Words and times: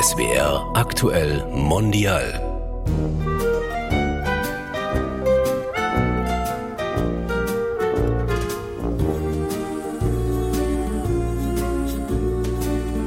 SWR 0.00 0.72
aktuell 0.76 1.32
mondial. 1.52 2.24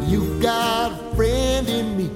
You've 0.08 0.40
got 0.40 0.92
a 0.92 1.16
friend 1.16 1.68
in 1.68 1.98
me. 1.98 2.12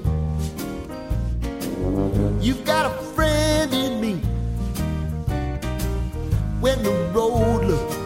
You've 2.40 2.64
got 2.64 2.86
a 2.86 2.94
friend 3.16 3.74
in 3.74 4.00
me. 4.00 4.14
When 6.60 6.84
the 6.84 6.94
road 7.12 7.64
looks 7.64 7.96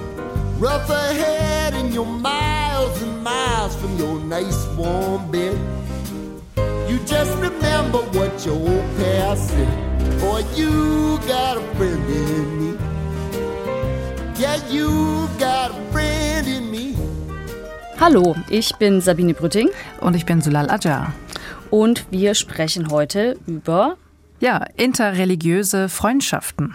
rough 0.59 0.89
ahead 0.89 1.75
and 1.75 1.93
you're 1.93 2.07
miles 2.07 3.03
and 3.03 3.23
miles 3.23 3.77
from 3.77 3.95
your 3.99 4.19
nice 4.21 4.67
warm 4.79 5.32
you 5.32 5.32
just 7.25 7.39
remember 7.39 7.99
what 8.19 8.45
your 8.45 8.57
old 8.57 8.85
past 8.99 9.49
said. 9.51 10.21
Boy, 10.21 10.43
you 10.57 11.19
got 11.29 11.57
a 11.57 11.63
friend 11.77 12.05
in 12.11 12.47
me. 12.59 12.71
Yeah, 14.41 14.57
you 14.69 15.29
got 15.39 15.71
a 15.71 15.93
friend 15.93 16.47
in 16.49 16.71
me. 16.71 16.97
Hallo, 18.01 18.35
ich 18.51 18.75
bin 18.79 19.01
Sabine 19.01 19.35
Brütting 19.35 19.69
Und 20.01 20.17
ich 20.17 20.27
bin 20.27 20.41
Sulal 20.41 20.69
Ajar. 20.69 21.13
und 21.71 22.05
wir 22.11 22.35
sprechen 22.35 22.91
heute 22.91 23.39
über 23.47 23.97
Ja, 24.41 24.65
interreligiöse 24.77 25.89
Freundschaften. 25.89 26.75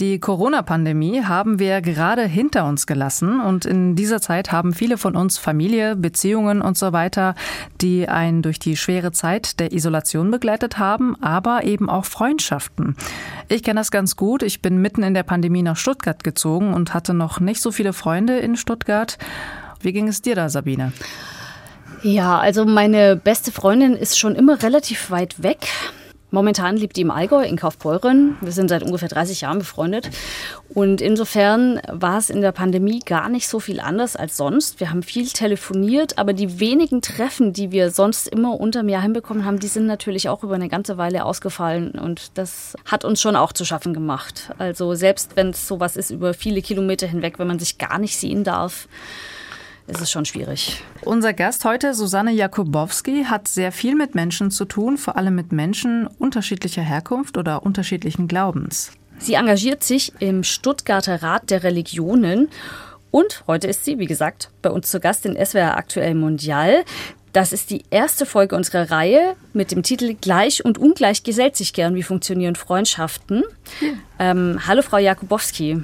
Die 0.00 0.20
Corona-Pandemie 0.20 1.24
haben 1.24 1.58
wir 1.58 1.80
gerade 1.80 2.22
hinter 2.22 2.66
uns 2.66 2.86
gelassen 2.86 3.40
und 3.40 3.64
in 3.64 3.96
dieser 3.96 4.20
Zeit 4.20 4.52
haben 4.52 4.72
viele 4.72 4.96
von 4.96 5.16
uns 5.16 5.38
Familie, 5.38 5.96
Beziehungen 5.96 6.62
und 6.62 6.78
so 6.78 6.92
weiter, 6.92 7.34
die 7.80 8.08
einen 8.08 8.42
durch 8.42 8.60
die 8.60 8.76
schwere 8.76 9.10
Zeit 9.10 9.58
der 9.58 9.72
Isolation 9.72 10.30
begleitet 10.30 10.78
haben, 10.78 11.20
aber 11.20 11.64
eben 11.64 11.90
auch 11.90 12.04
Freundschaften. 12.04 12.94
Ich 13.48 13.64
kenne 13.64 13.80
das 13.80 13.90
ganz 13.90 14.14
gut. 14.14 14.44
Ich 14.44 14.62
bin 14.62 14.80
mitten 14.80 15.02
in 15.02 15.14
der 15.14 15.24
Pandemie 15.24 15.62
nach 15.62 15.76
Stuttgart 15.76 16.22
gezogen 16.22 16.74
und 16.74 16.94
hatte 16.94 17.12
noch 17.12 17.40
nicht 17.40 17.60
so 17.60 17.72
viele 17.72 17.92
Freunde 17.92 18.38
in 18.38 18.56
Stuttgart. 18.56 19.18
Wie 19.80 19.92
ging 19.92 20.06
es 20.06 20.22
dir 20.22 20.36
da, 20.36 20.48
Sabine? 20.48 20.92
Ja, 22.04 22.38
also 22.38 22.64
meine 22.64 23.16
beste 23.16 23.50
Freundin 23.50 23.94
ist 23.94 24.16
schon 24.16 24.36
immer 24.36 24.62
relativ 24.62 25.10
weit 25.10 25.42
weg. 25.42 25.66
Momentan 26.30 26.76
lebt 26.76 26.96
die 26.96 27.00
im 27.00 27.10
Allgäu 27.10 27.42
in 27.42 27.56
Kaufbeuren. 27.56 28.36
Wir 28.42 28.52
sind 28.52 28.68
seit 28.68 28.82
ungefähr 28.82 29.08
30 29.08 29.40
Jahren 29.40 29.58
befreundet. 29.58 30.10
Und 30.68 31.00
insofern 31.00 31.80
war 31.88 32.18
es 32.18 32.28
in 32.28 32.42
der 32.42 32.52
Pandemie 32.52 33.00
gar 33.00 33.30
nicht 33.30 33.48
so 33.48 33.60
viel 33.60 33.80
anders 33.80 34.14
als 34.14 34.36
sonst. 34.36 34.78
Wir 34.78 34.90
haben 34.90 35.02
viel 35.02 35.26
telefoniert, 35.28 36.18
aber 36.18 36.34
die 36.34 36.60
wenigen 36.60 37.00
Treffen, 37.00 37.54
die 37.54 37.72
wir 37.72 37.90
sonst 37.90 38.28
immer 38.28 38.60
unterm 38.60 38.90
Jahr 38.90 39.02
hinbekommen 39.02 39.46
haben, 39.46 39.58
die 39.58 39.68
sind 39.68 39.86
natürlich 39.86 40.28
auch 40.28 40.42
über 40.42 40.54
eine 40.54 40.68
ganze 40.68 40.98
Weile 40.98 41.24
ausgefallen. 41.24 41.92
Und 41.92 42.36
das 42.36 42.76
hat 42.84 43.06
uns 43.06 43.22
schon 43.22 43.34
auch 43.34 43.54
zu 43.54 43.64
schaffen 43.64 43.94
gemacht. 43.94 44.52
Also 44.58 44.94
selbst 44.94 45.34
wenn 45.34 45.50
es 45.50 45.66
sowas 45.66 45.96
ist 45.96 46.10
über 46.10 46.34
viele 46.34 46.60
Kilometer 46.60 47.06
hinweg, 47.06 47.38
wenn 47.38 47.48
man 47.48 47.58
sich 47.58 47.78
gar 47.78 47.98
nicht 47.98 48.16
sehen 48.18 48.44
darf, 48.44 48.86
ist 49.88 50.00
es 50.00 50.10
schon 50.10 50.24
schwierig. 50.24 50.82
Unser 51.02 51.32
Gast 51.32 51.64
heute, 51.64 51.94
Susanne 51.94 52.32
Jakubowski, 52.32 53.24
hat 53.24 53.48
sehr 53.48 53.72
viel 53.72 53.94
mit 53.94 54.14
Menschen 54.14 54.50
zu 54.50 54.64
tun, 54.64 54.98
vor 54.98 55.16
allem 55.16 55.34
mit 55.34 55.52
Menschen 55.52 56.06
unterschiedlicher 56.06 56.82
Herkunft 56.82 57.36
oder 57.36 57.64
unterschiedlichen 57.64 58.28
Glaubens. 58.28 58.92
Sie 59.18 59.34
engagiert 59.34 59.82
sich 59.82 60.12
im 60.20 60.44
Stuttgarter 60.44 61.22
Rat 61.22 61.50
der 61.50 61.64
Religionen 61.64 62.48
und 63.10 63.42
heute 63.46 63.66
ist 63.66 63.84
sie, 63.84 63.98
wie 63.98 64.06
gesagt, 64.06 64.50
bei 64.62 64.70
uns 64.70 64.90
zu 64.90 65.00
Gast 65.00 65.26
in 65.26 65.34
SWR 65.34 65.76
Aktuell 65.76 66.14
Mondial. 66.14 66.84
Das 67.32 67.52
ist 67.52 67.70
die 67.70 67.84
erste 67.90 68.26
Folge 68.26 68.56
unserer 68.56 68.90
Reihe 68.90 69.34
mit 69.52 69.70
dem 69.70 69.82
Titel 69.82 70.14
Gleich 70.20 70.64
und 70.64 70.78
ungleich 70.78 71.22
gesellt 71.22 71.56
sich 71.56 71.72
gern. 71.72 71.94
Wie 71.94 72.02
funktionieren 72.02 72.56
Freundschaften? 72.56 73.44
Ähm, 74.18 74.60
hallo, 74.66 74.82
Frau 74.82 74.98
Jakubowski. 74.98 75.82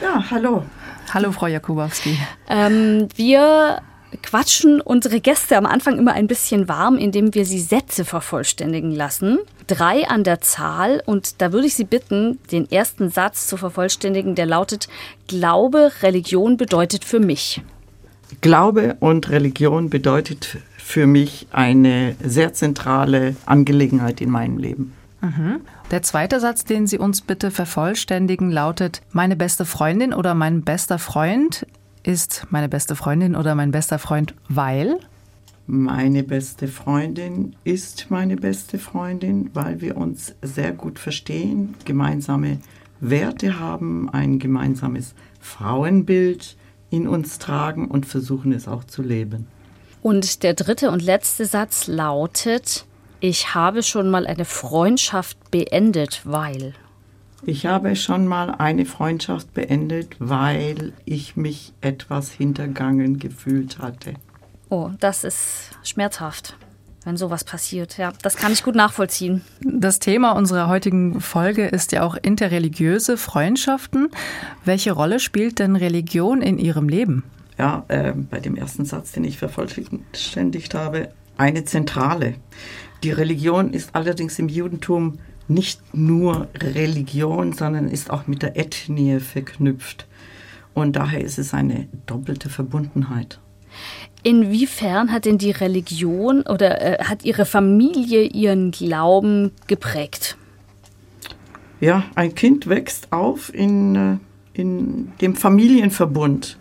Ja, 0.00 0.30
hallo. 0.30 0.64
Hallo, 1.14 1.30
Frau 1.30 1.46
Jakubowski. 1.46 2.18
Ähm, 2.48 3.06
wir 3.14 3.80
quatschen 4.24 4.80
unsere 4.80 5.20
Gäste 5.20 5.56
am 5.56 5.64
Anfang 5.64 5.96
immer 5.96 6.12
ein 6.12 6.26
bisschen 6.26 6.66
warm, 6.66 6.98
indem 6.98 7.34
wir 7.34 7.46
sie 7.46 7.60
Sätze 7.60 8.04
vervollständigen 8.04 8.90
lassen. 8.90 9.38
Drei 9.68 10.08
an 10.08 10.24
der 10.24 10.40
Zahl. 10.40 11.04
Und 11.06 11.40
da 11.40 11.52
würde 11.52 11.68
ich 11.68 11.76
Sie 11.76 11.84
bitten, 11.84 12.40
den 12.50 12.68
ersten 12.68 13.10
Satz 13.10 13.46
zu 13.46 13.56
vervollständigen, 13.56 14.34
der 14.34 14.46
lautet, 14.46 14.88
Glaube, 15.28 15.92
Religion 16.02 16.56
bedeutet 16.56 17.04
für 17.04 17.20
mich. 17.20 17.62
Glaube 18.40 18.96
und 18.98 19.30
Religion 19.30 19.90
bedeutet 19.90 20.58
für 20.78 21.06
mich 21.06 21.46
eine 21.52 22.16
sehr 22.24 22.54
zentrale 22.54 23.36
Angelegenheit 23.46 24.20
in 24.20 24.30
meinem 24.30 24.58
Leben. 24.58 24.92
Der 25.90 26.02
zweite 26.02 26.40
Satz, 26.40 26.64
den 26.64 26.86
Sie 26.86 26.98
uns 26.98 27.20
bitte 27.20 27.50
vervollständigen, 27.50 28.50
lautet, 28.50 29.02
meine 29.12 29.36
beste 29.36 29.64
Freundin 29.64 30.12
oder 30.12 30.34
mein 30.34 30.62
bester 30.62 30.98
Freund 30.98 31.66
ist 32.02 32.46
meine 32.50 32.68
beste 32.68 32.96
Freundin 32.96 33.34
oder 33.34 33.54
mein 33.54 33.70
bester 33.70 33.98
Freund, 33.98 34.34
weil. 34.48 34.98
Meine 35.66 36.22
beste 36.22 36.68
Freundin 36.68 37.56
ist 37.64 38.10
meine 38.10 38.36
beste 38.36 38.78
Freundin, 38.78 39.50
weil 39.54 39.80
wir 39.80 39.96
uns 39.96 40.34
sehr 40.42 40.72
gut 40.72 40.98
verstehen, 40.98 41.74
gemeinsame 41.86 42.58
Werte 43.00 43.58
haben, 43.58 44.10
ein 44.10 44.38
gemeinsames 44.38 45.14
Frauenbild 45.40 46.56
in 46.90 47.08
uns 47.08 47.38
tragen 47.38 47.88
und 47.88 48.04
versuchen 48.04 48.52
es 48.52 48.68
auch 48.68 48.84
zu 48.84 49.02
leben. 49.02 49.46
Und 50.02 50.42
der 50.42 50.52
dritte 50.52 50.90
und 50.90 51.02
letzte 51.02 51.46
Satz 51.46 51.86
lautet, 51.86 52.84
ich 53.20 53.54
habe 53.54 53.82
schon 53.82 54.10
mal 54.10 54.26
eine 54.26 54.44
Freundschaft 54.44 55.50
beendet, 55.50 56.22
weil. 56.24 56.74
Ich 57.46 57.66
habe 57.66 57.94
schon 57.96 58.26
mal 58.26 58.50
eine 58.50 58.86
Freundschaft 58.86 59.52
beendet, 59.54 60.16
weil 60.18 60.92
ich 61.04 61.36
mich 61.36 61.72
etwas 61.80 62.30
hintergangen 62.30 63.18
gefühlt 63.18 63.78
hatte. 63.78 64.14
Oh, 64.70 64.90
das 64.98 65.24
ist 65.24 65.70
schmerzhaft, 65.82 66.56
wenn 67.04 67.16
sowas 67.16 67.44
passiert. 67.44 67.98
Ja, 67.98 68.12
das 68.22 68.36
kann 68.36 68.52
ich 68.52 68.62
gut 68.62 68.74
nachvollziehen. 68.74 69.42
Das 69.60 69.98
Thema 69.98 70.32
unserer 70.32 70.68
heutigen 70.68 71.20
Folge 71.20 71.66
ist 71.66 71.92
ja 71.92 72.02
auch 72.02 72.16
interreligiöse 72.16 73.18
Freundschaften. 73.18 74.10
Welche 74.64 74.92
Rolle 74.92 75.20
spielt 75.20 75.58
denn 75.58 75.76
Religion 75.76 76.40
in 76.40 76.58
Ihrem 76.58 76.88
Leben? 76.88 77.24
ja, 77.58 77.84
äh, 77.88 78.12
bei 78.12 78.40
dem 78.40 78.56
ersten 78.56 78.84
Satz, 78.84 79.12
den 79.12 79.24
ich 79.24 79.38
vervollständigt 79.38 80.74
habe, 80.74 81.10
eine 81.36 81.64
zentrale. 81.64 82.34
Die 83.04 83.10
Religion 83.10 83.74
ist 83.74 83.94
allerdings 83.94 84.38
im 84.38 84.48
Judentum 84.48 85.18
nicht 85.46 85.94
nur 85.94 86.48
Religion, 86.54 87.52
sondern 87.52 87.88
ist 87.88 88.10
auch 88.10 88.26
mit 88.26 88.40
der 88.40 88.56
Ethnie 88.56 89.20
verknüpft. 89.20 90.06
Und 90.72 90.96
daher 90.96 91.20
ist 91.20 91.38
es 91.38 91.52
eine 91.52 91.86
doppelte 92.06 92.48
Verbundenheit. 92.48 93.38
Inwiefern 94.22 95.12
hat 95.12 95.26
denn 95.26 95.36
die 95.36 95.50
Religion 95.50 96.44
oder 96.44 96.80
äh, 96.80 97.04
hat 97.04 97.26
Ihre 97.26 97.44
Familie 97.44 98.22
Ihren 98.22 98.70
Glauben 98.70 99.50
geprägt? 99.66 100.38
Ja, 101.80 102.04
ein 102.14 102.34
Kind 102.34 102.70
wächst 102.70 103.12
auf 103.12 103.52
in, 103.52 103.96
äh, 103.96 104.16
in 104.58 105.12
dem 105.20 105.36
Familienverbund. 105.36 106.56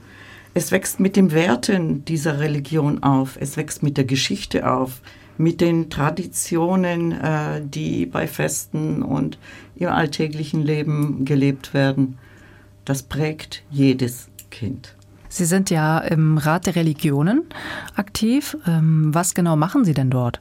Es 0.53 0.73
wächst 0.73 0.99
mit 0.99 1.15
den 1.15 1.31
Werten 1.31 2.03
dieser 2.03 2.41
Religion 2.41 3.01
auf. 3.01 3.37
Es 3.39 3.55
wächst 3.55 3.81
mit 3.81 3.95
der 3.95 4.03
Geschichte 4.03 4.69
auf, 4.69 5.01
mit 5.37 5.61
den 5.61 5.89
Traditionen, 5.89 7.11
äh, 7.11 7.61
die 7.63 8.05
bei 8.05 8.27
Festen 8.27 9.01
und 9.03 9.37
im 9.75 9.89
alltäglichen 9.89 10.61
Leben 10.61 11.25
gelebt 11.25 11.73
werden. 11.73 12.17
Das 12.85 13.03
prägt 13.03 13.63
jedes 13.71 14.29
Kind. 14.51 14.95
Sie 15.29 15.45
sind 15.45 15.69
ja 15.71 15.97
im 15.97 16.37
Rat 16.37 16.67
der 16.67 16.75
Religionen 16.75 17.43
aktiv. 17.95 18.55
Ähm, 18.67 19.09
Was 19.13 19.33
genau 19.33 19.55
machen 19.55 19.83
Sie 19.83 19.93
denn 19.93 20.11
dort? 20.11 20.39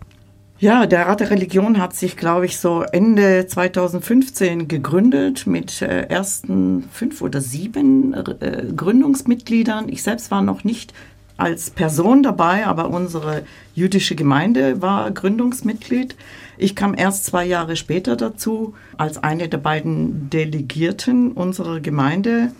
Ja, 0.58 0.86
der 0.86 1.08
Rat 1.08 1.18
der 1.18 1.30
Religion 1.30 1.80
hat 1.80 1.92
sich, 1.96 2.16
glaube 2.16 2.46
ich, 2.46 2.56
so 2.56 2.82
Ende 2.82 3.48
2015 3.48 4.68
gegründet 4.68 5.46
mit 5.46 5.82
äh, 5.82 6.02
ersten 6.02 6.84
fünf 6.92 7.20
oder 7.20 7.40
sieben 7.40 8.14
äh, 8.14 8.66
Gründungsmitgliedern. 8.76 9.88
Ich 9.88 10.04
selbst 10.04 10.30
war 10.30 10.40
noch 10.40 10.62
nicht 10.62 10.94
als 11.42 11.70
Person 11.70 12.22
dabei, 12.22 12.66
aber 12.66 12.88
unsere 12.90 13.42
jüdische 13.74 14.14
Gemeinde 14.14 14.80
war 14.80 15.10
Gründungsmitglied. 15.10 16.14
Ich 16.56 16.76
kam 16.76 16.94
erst 16.96 17.24
zwei 17.24 17.44
Jahre 17.44 17.74
später 17.74 18.14
dazu 18.14 18.74
als 18.96 19.18
eine 19.18 19.48
der 19.48 19.58
beiden 19.58 20.30
Delegierten 20.30 21.32
unserer 21.32 21.80
Gemeinde. 21.80 22.52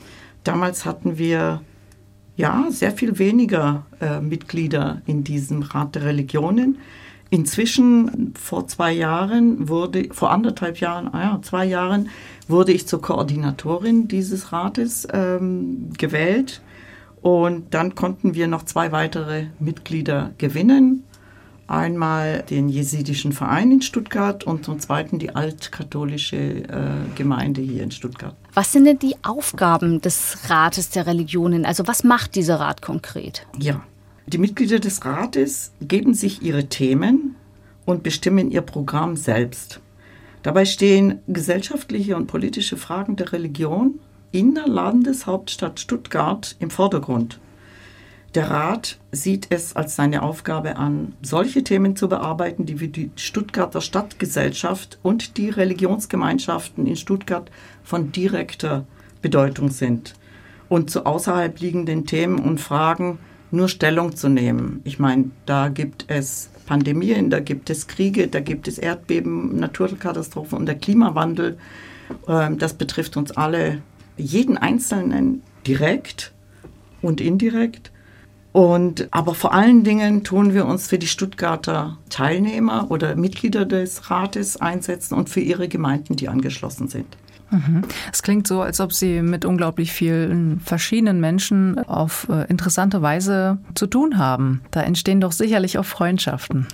Damals 0.42 0.84
hatten 0.84 1.16
wir 1.16 1.62
ja 2.36 2.66
sehr 2.70 2.90
viel 2.90 3.20
weniger 3.20 3.86
äh, 4.00 4.20
Mitglieder 4.20 5.00
in 5.06 5.22
diesem 5.22 5.62
Rat 5.62 5.94
der 5.94 6.02
Religionen. 6.06 6.78
Inzwischen, 7.30 8.34
vor 8.34 8.66
zwei 8.66 8.92
Jahren 8.92 9.68
wurde, 9.68 10.08
vor 10.10 10.32
anderthalb 10.32 10.78
Jahren, 10.78 11.06
ah 11.14 11.22
ja, 11.22 11.38
zwei 11.42 11.66
Jahren, 11.66 12.08
wurde 12.48 12.72
ich 12.72 12.88
zur 12.88 13.00
Koordinatorin 13.00 14.08
dieses 14.08 14.52
Rates 14.52 15.06
ähm, 15.12 15.90
gewählt. 15.96 16.60
Und 17.22 17.72
dann 17.72 17.94
konnten 17.94 18.34
wir 18.34 18.48
noch 18.48 18.64
zwei 18.64 18.92
weitere 18.92 19.46
Mitglieder 19.60 20.32
gewinnen. 20.38 21.04
Einmal 21.68 22.42
den 22.50 22.68
jesidischen 22.68 23.32
Verein 23.32 23.70
in 23.70 23.80
Stuttgart 23.80 24.44
und 24.44 24.64
zum 24.64 24.80
Zweiten 24.80 25.18
die 25.20 25.34
altkatholische 25.34 26.36
äh, 26.36 26.90
Gemeinde 27.14 27.62
hier 27.62 27.84
in 27.84 27.92
Stuttgart. 27.92 28.34
Was 28.52 28.72
sind 28.72 28.84
denn 28.84 28.98
die 28.98 29.14
Aufgaben 29.22 30.00
des 30.00 30.50
Rates 30.50 30.90
der 30.90 31.06
Religionen? 31.06 31.64
Also 31.64 31.86
was 31.86 32.02
macht 32.04 32.34
dieser 32.34 32.56
Rat 32.56 32.82
konkret? 32.82 33.46
Ja, 33.58 33.82
die 34.26 34.38
Mitglieder 34.38 34.80
des 34.80 35.04
Rates 35.04 35.72
geben 35.80 36.14
sich 36.14 36.42
ihre 36.42 36.66
Themen 36.66 37.36
und 37.86 38.02
bestimmen 38.02 38.50
ihr 38.50 38.62
Programm 38.62 39.16
selbst. 39.16 39.80
Dabei 40.42 40.64
stehen 40.64 41.20
gesellschaftliche 41.28 42.16
und 42.16 42.26
politische 42.26 42.76
Fragen 42.76 43.14
der 43.16 43.32
Religion 43.32 44.00
in 44.32 44.54
der 44.54 44.66
Landeshauptstadt 44.66 45.78
Stuttgart 45.78 46.56
im 46.58 46.70
Vordergrund. 46.70 47.38
Der 48.34 48.50
Rat 48.50 48.98
sieht 49.12 49.48
es 49.50 49.76
als 49.76 49.94
seine 49.94 50.22
Aufgabe 50.22 50.76
an, 50.76 51.14
solche 51.20 51.62
Themen 51.62 51.96
zu 51.96 52.08
bearbeiten, 52.08 52.64
die 52.64 52.76
für 52.76 52.88
die 52.88 53.10
Stuttgarter 53.14 53.82
Stadtgesellschaft 53.82 54.98
und 55.02 55.36
die 55.36 55.50
Religionsgemeinschaften 55.50 56.86
in 56.86 56.96
Stuttgart 56.96 57.50
von 57.84 58.10
direkter 58.10 58.86
Bedeutung 59.20 59.70
sind 59.70 60.14
und 60.70 60.90
zu 60.90 61.04
außerhalb 61.04 61.60
liegenden 61.60 62.06
Themen 62.06 62.38
und 62.38 62.58
Fragen 62.58 63.18
nur 63.50 63.68
Stellung 63.68 64.16
zu 64.16 64.30
nehmen. 64.30 64.80
Ich 64.84 64.98
meine, 64.98 65.30
da 65.44 65.68
gibt 65.68 66.06
es 66.08 66.48
Pandemien, 66.64 67.28
da 67.28 67.40
gibt 67.40 67.68
es 67.68 67.86
Kriege, 67.86 68.28
da 68.28 68.40
gibt 68.40 68.66
es 68.66 68.78
Erdbeben, 68.78 69.58
Naturkatastrophen 69.58 70.56
und 70.56 70.64
der 70.64 70.76
Klimawandel. 70.76 71.58
Ähm, 72.26 72.56
das 72.56 72.72
betrifft 72.72 73.18
uns 73.18 73.30
alle, 73.32 73.82
jeden 74.16 74.58
Einzelnen 74.58 75.42
direkt 75.66 76.32
und 77.00 77.20
indirekt. 77.20 77.90
Und, 78.52 79.08
aber 79.12 79.34
vor 79.34 79.54
allen 79.54 79.82
Dingen 79.82 80.24
tun 80.24 80.52
wir 80.52 80.66
uns 80.66 80.86
für 80.86 80.98
die 80.98 81.06
Stuttgarter 81.06 81.96
Teilnehmer 82.10 82.90
oder 82.90 83.16
Mitglieder 83.16 83.64
des 83.64 84.10
Rates 84.10 84.60
einsetzen 84.60 85.14
und 85.14 85.30
für 85.30 85.40
ihre 85.40 85.68
Gemeinden, 85.68 86.16
die 86.16 86.28
angeschlossen 86.28 86.88
sind. 86.88 87.16
Mhm. 87.50 87.82
Es 88.12 88.22
klingt 88.22 88.46
so, 88.46 88.60
als 88.62 88.80
ob 88.80 88.92
Sie 88.92 89.22
mit 89.22 89.44
unglaublich 89.44 89.92
vielen 89.92 90.60
verschiedenen 90.60 91.20
Menschen 91.20 91.78
auf 91.78 92.26
äh, 92.30 92.48
interessante 92.48 93.02
Weise 93.02 93.58
zu 93.74 93.86
tun 93.86 94.18
haben. 94.18 94.62
Da 94.70 94.82
entstehen 94.82 95.20
doch 95.20 95.32
sicherlich 95.32 95.78
auch 95.78 95.84
Freundschaften. 95.84 96.66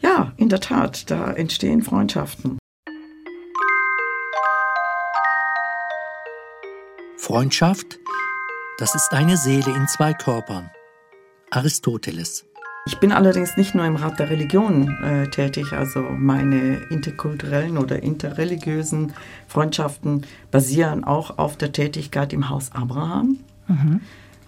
Ja, 0.00 0.32
in 0.36 0.48
der 0.48 0.60
Tat, 0.60 1.10
da 1.10 1.32
entstehen 1.32 1.82
Freundschaften. 1.82 2.58
Freundschaft, 7.28 7.98
das 8.78 8.94
ist 8.94 9.12
eine 9.12 9.36
Seele 9.36 9.76
in 9.76 9.86
zwei 9.86 10.14
Körpern. 10.14 10.70
Aristoteles. 11.50 12.46
Ich 12.86 12.96
bin 13.00 13.12
allerdings 13.12 13.54
nicht 13.58 13.74
nur 13.74 13.84
im 13.84 13.96
Rat 13.96 14.18
der 14.18 14.30
Religion 14.30 14.88
äh, 15.04 15.28
tätig, 15.28 15.74
also 15.74 16.00
meine 16.00 16.76
interkulturellen 16.88 17.76
oder 17.76 18.02
interreligiösen 18.02 19.12
Freundschaften 19.46 20.24
basieren 20.50 21.04
auch 21.04 21.36
auf 21.36 21.58
der 21.58 21.72
Tätigkeit 21.72 22.32
im 22.32 22.48
Haus 22.48 22.72
Abraham, 22.72 23.40
mhm. 23.66 24.00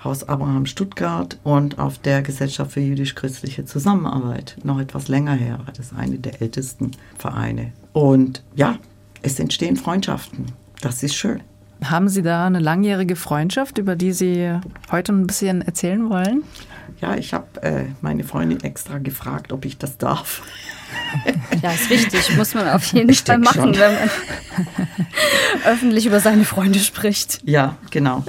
Haus 0.02 0.26
Abraham 0.26 0.64
Stuttgart 0.64 1.38
und 1.44 1.78
auf 1.78 1.98
der 1.98 2.22
Gesellschaft 2.22 2.72
für 2.72 2.80
jüdisch-christliche 2.80 3.66
Zusammenarbeit. 3.66 4.56
Noch 4.62 4.80
etwas 4.80 5.08
länger 5.08 5.34
her, 5.34 5.60
das 5.66 5.88
ist 5.88 5.94
eine 5.94 6.18
der 6.18 6.40
ältesten 6.40 6.92
Vereine. 7.18 7.74
Und 7.92 8.42
ja, 8.54 8.78
es 9.20 9.38
entstehen 9.38 9.76
Freundschaften. 9.76 10.46
Das 10.80 11.02
ist 11.02 11.14
schön. 11.14 11.42
Haben 11.84 12.08
Sie 12.08 12.22
da 12.22 12.46
eine 12.46 12.58
langjährige 12.58 13.16
Freundschaft, 13.16 13.78
über 13.78 13.96
die 13.96 14.12
Sie 14.12 14.58
heute 14.90 15.12
ein 15.12 15.26
bisschen 15.26 15.62
erzählen 15.62 16.10
wollen? 16.10 16.42
Ja, 17.00 17.16
ich 17.16 17.32
habe 17.32 17.62
äh, 17.62 17.84
meine 18.02 18.24
Freundin 18.24 18.62
extra 18.62 18.98
gefragt, 18.98 19.52
ob 19.52 19.64
ich 19.64 19.78
das 19.78 19.96
darf. 19.96 20.42
Ja, 21.62 21.72
ist 21.72 21.88
wichtig, 21.88 22.36
muss 22.36 22.52
man 22.54 22.68
auf 22.68 22.84
jeden 22.92 23.14
Fall 23.14 23.38
machen, 23.38 23.74
schon. 23.74 23.78
wenn 23.78 23.94
man 23.94 24.10
öffentlich 25.64 26.06
über 26.06 26.20
seine 26.20 26.44
Freunde 26.44 26.78
spricht. 26.78 27.40
Ja, 27.44 27.76
genau. 27.90 28.24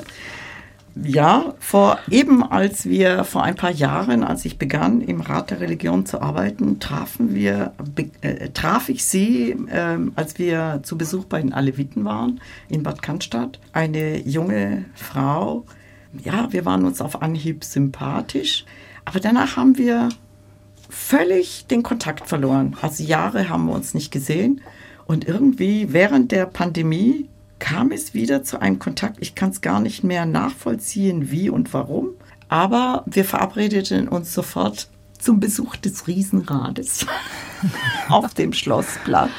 Ja, 0.96 1.54
vor 1.60 2.00
eben 2.10 2.44
als 2.44 2.86
wir 2.86 3.24
vor 3.24 3.44
ein 3.44 3.56
paar 3.56 3.72
Jahren, 3.72 4.24
als 4.24 4.44
ich 4.44 4.58
begann, 4.58 5.00
im 5.02 5.22
Rat 5.22 5.50
der 5.50 5.62
Religion 5.62 6.06
zu 6.06 6.22
arbeiten, 6.22 6.80
trafen 6.80 7.34
wir, 7.34 7.74
äh, 8.22 8.50
traf 8.50 8.90
ich 8.90 9.06
sie, 9.06 9.52
äh, 9.68 9.98
als 10.16 10.38
wir 10.38 10.82
zu 10.84 10.98
Besuch 10.98 11.26
bei 11.26 11.42
den 11.42 11.54
Aleviten 11.54 12.04
waren 12.04 12.42
in 12.68 12.84
Bad 12.84 13.02
Cannstatt. 13.02 13.60
Eine 13.72 14.20
junge 14.20 14.86
Frau, 14.96 15.66
ja, 16.24 16.52
wir 16.52 16.66
waren 16.66 16.84
uns 16.84 17.00
auf 17.00 17.22
Anhieb 17.22 17.64
sympathisch, 17.64 18.66
aber 19.06 19.22
danach 19.22 19.56
haben 19.56 19.78
wir 19.78 20.10
völlig 20.90 21.68
den 21.68 21.84
Kontakt 21.84 22.28
verloren. 22.28 22.76
Also 22.82 23.04
Jahre 23.04 23.48
haben 23.48 23.66
wir 23.68 23.74
uns 23.74 23.94
nicht 23.94 24.12
gesehen 24.12 24.60
und 25.06 25.26
irgendwie 25.26 25.94
während 25.94 26.34
der 26.34 26.46
Pandemie 26.46 27.30
kam 27.62 27.92
es 27.92 28.14
wieder 28.14 28.44
zu 28.44 28.60
einem 28.60 28.80
Kontakt. 28.80 29.18
Ich 29.22 29.36
kann 29.36 29.52
es 29.52 29.62
gar 29.62 29.80
nicht 29.80 30.04
mehr 30.04 30.26
nachvollziehen, 30.26 31.32
wie 31.32 31.50
und 31.50 31.74
warum, 31.74 32.10
aber 32.50 33.06
wir 33.06 33.24
verabredeten 33.24 34.10
uns 34.10 34.34
sofort 34.34 34.90
zum 35.18 35.40
Besuch 35.40 35.78
des 35.78 36.08
Riesenrades 36.08 37.06
auf 38.10 38.34
dem 38.34 38.52
Schlossplatz. 38.52 39.30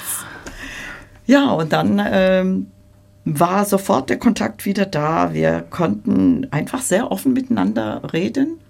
Ja, 1.27 1.51
und 1.51 1.73
dann 1.73 2.01
ähm, 2.05 2.69
war 3.25 3.65
sofort 3.65 4.09
der 4.09 4.19
Kontakt 4.19 4.65
wieder 4.65 4.87
da. 4.87 5.35
Wir 5.35 5.61
konnten 5.69 6.47
einfach 6.53 6.81
sehr 6.81 7.11
offen 7.11 7.33
miteinander 7.33 8.13
reden. 8.13 8.61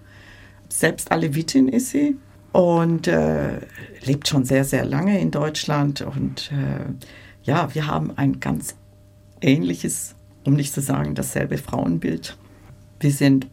Selbst 0.71 1.13
Alevitin 1.13 1.69
ist 1.69 1.91
sie 1.91 2.17
und 2.53 3.07
äh, 3.07 3.61
lebt 4.05 4.29
schon 4.29 4.45
sehr, 4.45 4.65
sehr 4.65 4.87
lange 4.87 5.21
in 5.21 5.31
Deutschland. 5.31 6.01
Und 6.01 6.51
äh, 6.53 7.05
ja, 7.45 7.75
wir 7.75 7.87
haben 7.87 8.17
ein 8.17 8.41
ganz 8.41 8.77
ähnliches, 9.43 10.15
um 10.45 10.55
nicht 10.55 10.73
zu 10.73 10.81
sagen 10.81 11.15
dasselbe 11.15 11.59
Frauenbild. 11.59 12.37
Wir 13.01 13.11
sind 13.11 13.49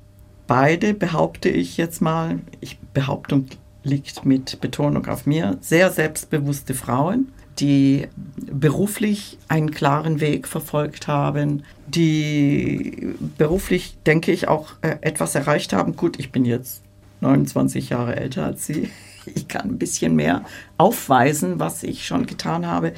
beide, 0.47 0.93
behaupte 0.93 1.49
ich 1.49 1.77
jetzt 1.77 2.01
mal, 2.01 2.39
ich, 2.61 2.79
Behauptung 2.93 3.47
liegt 3.83 4.25
mit 4.25 4.61
Betonung 4.61 5.05
auf 5.07 5.25
mir, 5.25 5.57
sehr 5.61 5.91
selbstbewusste 5.91 6.73
Frauen 6.73 7.27
die 7.59 8.07
beruflich 8.51 9.37
einen 9.47 9.71
klaren 9.71 10.19
Weg 10.19 10.47
verfolgt 10.47 11.07
haben, 11.07 11.63
die 11.87 13.15
beruflich, 13.37 13.97
denke 14.05 14.31
ich, 14.31 14.47
auch 14.47 14.73
äh, 14.81 14.97
etwas 15.01 15.35
erreicht 15.35 15.73
haben. 15.73 15.95
Gut, 15.95 16.19
ich 16.19 16.31
bin 16.31 16.45
jetzt 16.45 16.83
29 17.21 17.89
Jahre 17.89 18.15
älter 18.15 18.45
als 18.45 18.65
Sie. 18.65 18.89
Ich 19.35 19.47
kann 19.47 19.71
ein 19.71 19.77
bisschen 19.77 20.15
mehr 20.15 20.45
aufweisen, 20.77 21.59
was 21.59 21.83
ich 21.83 22.07
schon 22.07 22.25
getan 22.25 22.65
habe. 22.65 22.93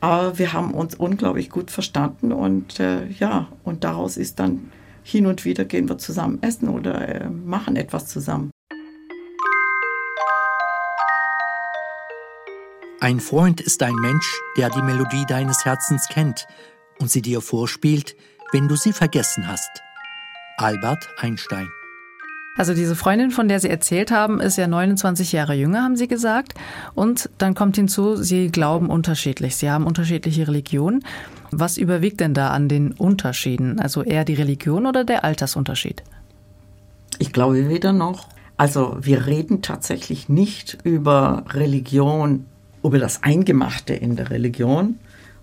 Aber 0.00 0.38
wir 0.38 0.52
haben 0.52 0.74
uns 0.74 0.94
unglaublich 0.94 1.50
gut 1.50 1.70
verstanden 1.70 2.32
und 2.32 2.78
äh, 2.78 3.08
ja, 3.08 3.48
und 3.64 3.84
daraus 3.84 4.16
ist 4.16 4.38
dann 4.38 4.70
hin 5.02 5.26
und 5.26 5.44
wieder 5.44 5.64
gehen 5.64 5.88
wir 5.88 5.98
zusammen 5.98 6.38
essen 6.42 6.68
oder 6.68 7.08
äh, 7.08 7.28
machen 7.28 7.76
etwas 7.76 8.06
zusammen. 8.06 8.50
Ein 13.00 13.20
Freund 13.20 13.60
ist 13.60 13.82
ein 13.82 13.94
Mensch, 13.94 14.40
der 14.56 14.70
die 14.70 14.82
Melodie 14.82 15.24
deines 15.26 15.64
Herzens 15.64 16.08
kennt 16.08 16.46
und 17.00 17.10
sie 17.10 17.22
dir 17.22 17.40
vorspielt, 17.40 18.16
wenn 18.52 18.66
du 18.66 18.76
sie 18.76 18.92
vergessen 18.92 19.46
hast. 19.46 19.70
Albert 20.56 21.08
Einstein. 21.18 21.68
Also 22.58 22.74
diese 22.74 22.96
Freundin, 22.96 23.30
von 23.30 23.46
der 23.46 23.60
Sie 23.60 23.70
erzählt 23.70 24.10
haben, 24.10 24.40
ist 24.40 24.58
ja 24.58 24.66
29 24.66 25.30
Jahre 25.30 25.54
jünger, 25.54 25.84
haben 25.84 25.96
Sie 25.96 26.08
gesagt. 26.08 26.54
Und 26.94 27.30
dann 27.38 27.54
kommt 27.54 27.76
hinzu, 27.76 28.16
Sie 28.16 28.48
glauben 28.48 28.90
unterschiedlich. 28.90 29.54
Sie 29.54 29.70
haben 29.70 29.86
unterschiedliche 29.86 30.48
Religionen. 30.48 31.04
Was 31.52 31.78
überwiegt 31.78 32.18
denn 32.18 32.34
da 32.34 32.50
an 32.50 32.68
den 32.68 32.92
Unterschieden? 32.92 33.78
Also 33.78 34.02
eher 34.02 34.24
die 34.24 34.34
Religion 34.34 34.86
oder 34.86 35.04
der 35.04 35.22
Altersunterschied? 35.24 36.02
Ich 37.20 37.32
glaube 37.32 37.68
weder 37.68 37.92
noch. 37.92 38.28
Also 38.56 38.96
wir 39.00 39.26
reden 39.26 39.62
tatsächlich 39.62 40.28
nicht 40.28 40.78
über 40.82 41.44
Religion 41.50 42.44
über 42.82 42.98
das 42.98 43.22
Eingemachte 43.22 43.94
in 43.94 44.16
der 44.16 44.30
Religion, 44.30 44.98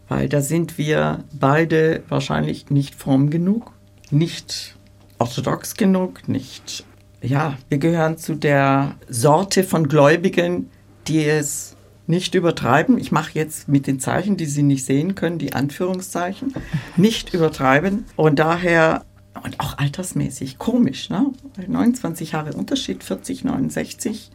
weil 0.09 0.27
da 0.27 0.41
sind 0.41 0.77
wir 0.77 1.23
beide 1.31 2.03
wahrscheinlich 2.09 2.69
nicht 2.69 2.95
fromm 2.95 3.29
genug, 3.29 3.71
nicht 4.11 4.75
orthodox 5.17 5.75
genug, 5.75 6.27
nicht. 6.27 6.83
Ja, 7.25 7.57
wir 7.69 7.79
gehören 7.79 8.17
zu 8.17 8.35
der 8.35 8.95
Sorte 9.09 9.63
von 9.63 9.87
Gläubigen, 9.87 10.69
die 11.07 11.25
es 11.25 11.75
nicht 12.05 12.35
übertreiben. 12.35 12.99
Ich 12.99 13.11
mache 13.11 13.31
jetzt 13.33 13.67
mit 13.67 13.87
den 13.87 13.99
Zeichen, 13.99 14.37
die 14.37 14.45
Sie 14.45 14.61
nicht 14.61 14.85
sehen 14.85 15.15
können, 15.15 15.39
die 15.39 15.53
Anführungszeichen, 15.53 16.53
nicht 16.97 17.33
übertreiben. 17.33 18.05
Und 18.15 18.37
daher, 18.37 19.05
und 19.43 19.59
auch 19.59 19.79
altersmäßig, 19.79 20.59
komisch, 20.59 21.09
ne? 21.09 21.31
29 21.67 22.33
Jahre 22.33 22.53
Unterschied, 22.53 23.03
40, 23.03 23.43
69 23.43 24.29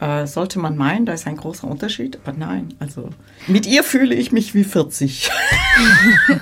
äh, 0.00 0.26
sollte 0.26 0.58
man 0.58 0.76
meinen, 0.76 1.06
da 1.06 1.12
ist 1.12 1.26
ein 1.26 1.36
großer 1.36 1.66
Unterschied, 1.66 2.18
aber 2.24 2.36
nein, 2.36 2.74
also 2.78 3.10
mit 3.46 3.66
ihr 3.66 3.84
fühle 3.84 4.14
ich 4.14 4.32
mich 4.32 4.54
wie 4.54 4.64
40. 4.64 5.30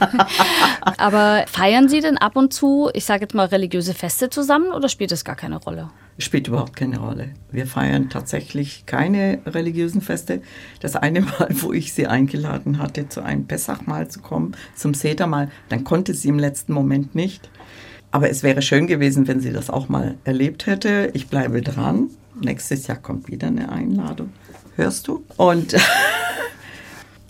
aber 0.81 1.45
feiern 1.49 1.89
Sie 1.89 2.01
denn 2.01 2.19
ab 2.19 2.37
und 2.37 2.53
zu, 2.53 2.91
ich 2.95 3.05
sage 3.05 3.23
jetzt 3.23 3.35
mal, 3.35 3.47
religiöse 3.47 3.95
Feste 3.95 4.31
zusammen 4.31 4.73
oder 4.73 4.89
spielt 4.89 5.13
das 5.13 5.25
gar 5.25 5.37
keine 5.37 5.57
Rolle? 5.57 5.91
spielt 6.19 6.49
überhaupt 6.49 6.77
keine 6.77 6.99
Rolle. 6.99 7.31
Wir 7.51 7.67
feiern 7.67 8.11
tatsächlich 8.11 8.85
keine 8.87 9.41
religiösen 9.47 10.01
Feste. 10.01 10.43
Das 10.81 10.97
eine 10.97 11.23
Mal, 11.23 11.49
wo 11.51 11.73
ich 11.73 11.93
sie 11.93 12.07
eingeladen 12.07 12.79
hatte, 12.79 13.09
zu 13.09 13.23
einem 13.23 13.47
Pessachmahl 13.47 14.09
zu 14.09 14.21
kommen, 14.21 14.57
zum 14.75 14.95
Sedermahl, 14.95 15.51
dann 15.69 15.85
konnte 15.85 16.15
sie 16.15 16.29
im 16.29 16.39
letzten 16.39 16.73
Moment 16.73 17.15
nicht. 17.15 17.51
Aber 18.11 18.29
es 18.29 18.43
wäre 18.43 18.61
schön 18.61 18.87
gewesen, 18.87 19.27
wenn 19.27 19.41
sie 19.41 19.53
das 19.53 19.71
auch 19.71 19.89
mal 19.89 20.17
erlebt 20.25 20.67
hätte. 20.67 21.11
Ich 21.15 21.29
bleibe 21.29 21.63
dran. 21.63 22.11
Nächstes 22.43 22.87
Jahr 22.87 22.99
kommt 22.99 23.29
wieder 23.29 23.49
eine 23.49 23.71
Einladung. 23.71 24.31
Hörst 24.77 25.09
du? 25.09 25.25
Und 25.37 25.77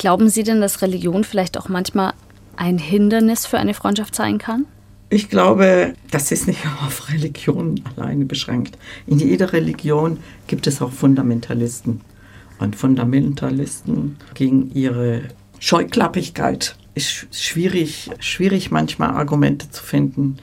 Glauben 0.02 0.30
Sie 0.30 0.42
denn, 0.42 0.60
dass 0.60 0.82
Religion 0.82 1.22
vielleicht 1.22 1.56
auch 1.56 1.68
manchmal 1.68 2.14
ein 2.56 2.76
Hindernis 2.76 3.46
für 3.46 3.58
eine 3.58 3.72
Freundschaft 3.72 4.16
sein 4.16 4.38
kann? 4.38 4.66
Ich 5.10 5.28
glaube, 5.28 5.94
das 6.10 6.32
ist 6.32 6.48
nicht 6.48 6.58
auf 6.84 7.08
Religion 7.08 7.80
alleine 7.94 8.24
beschränkt. 8.24 8.76
In 9.06 9.20
jeder 9.20 9.52
Religion 9.52 10.18
gibt 10.48 10.66
es 10.66 10.82
auch 10.82 10.90
Fundamentalisten. 10.90 12.00
Und 12.58 12.74
Fundamentalisten 12.74 14.16
gegen 14.34 14.72
ihre 14.72 15.22
Scheuklappigkeit 15.60 16.74
ist 16.94 17.28
schwierig, 17.30 18.10
schwierig 18.18 18.72
manchmal 18.72 19.10
Argumente 19.10 19.70
zu 19.70 19.84
finden. 19.84 20.38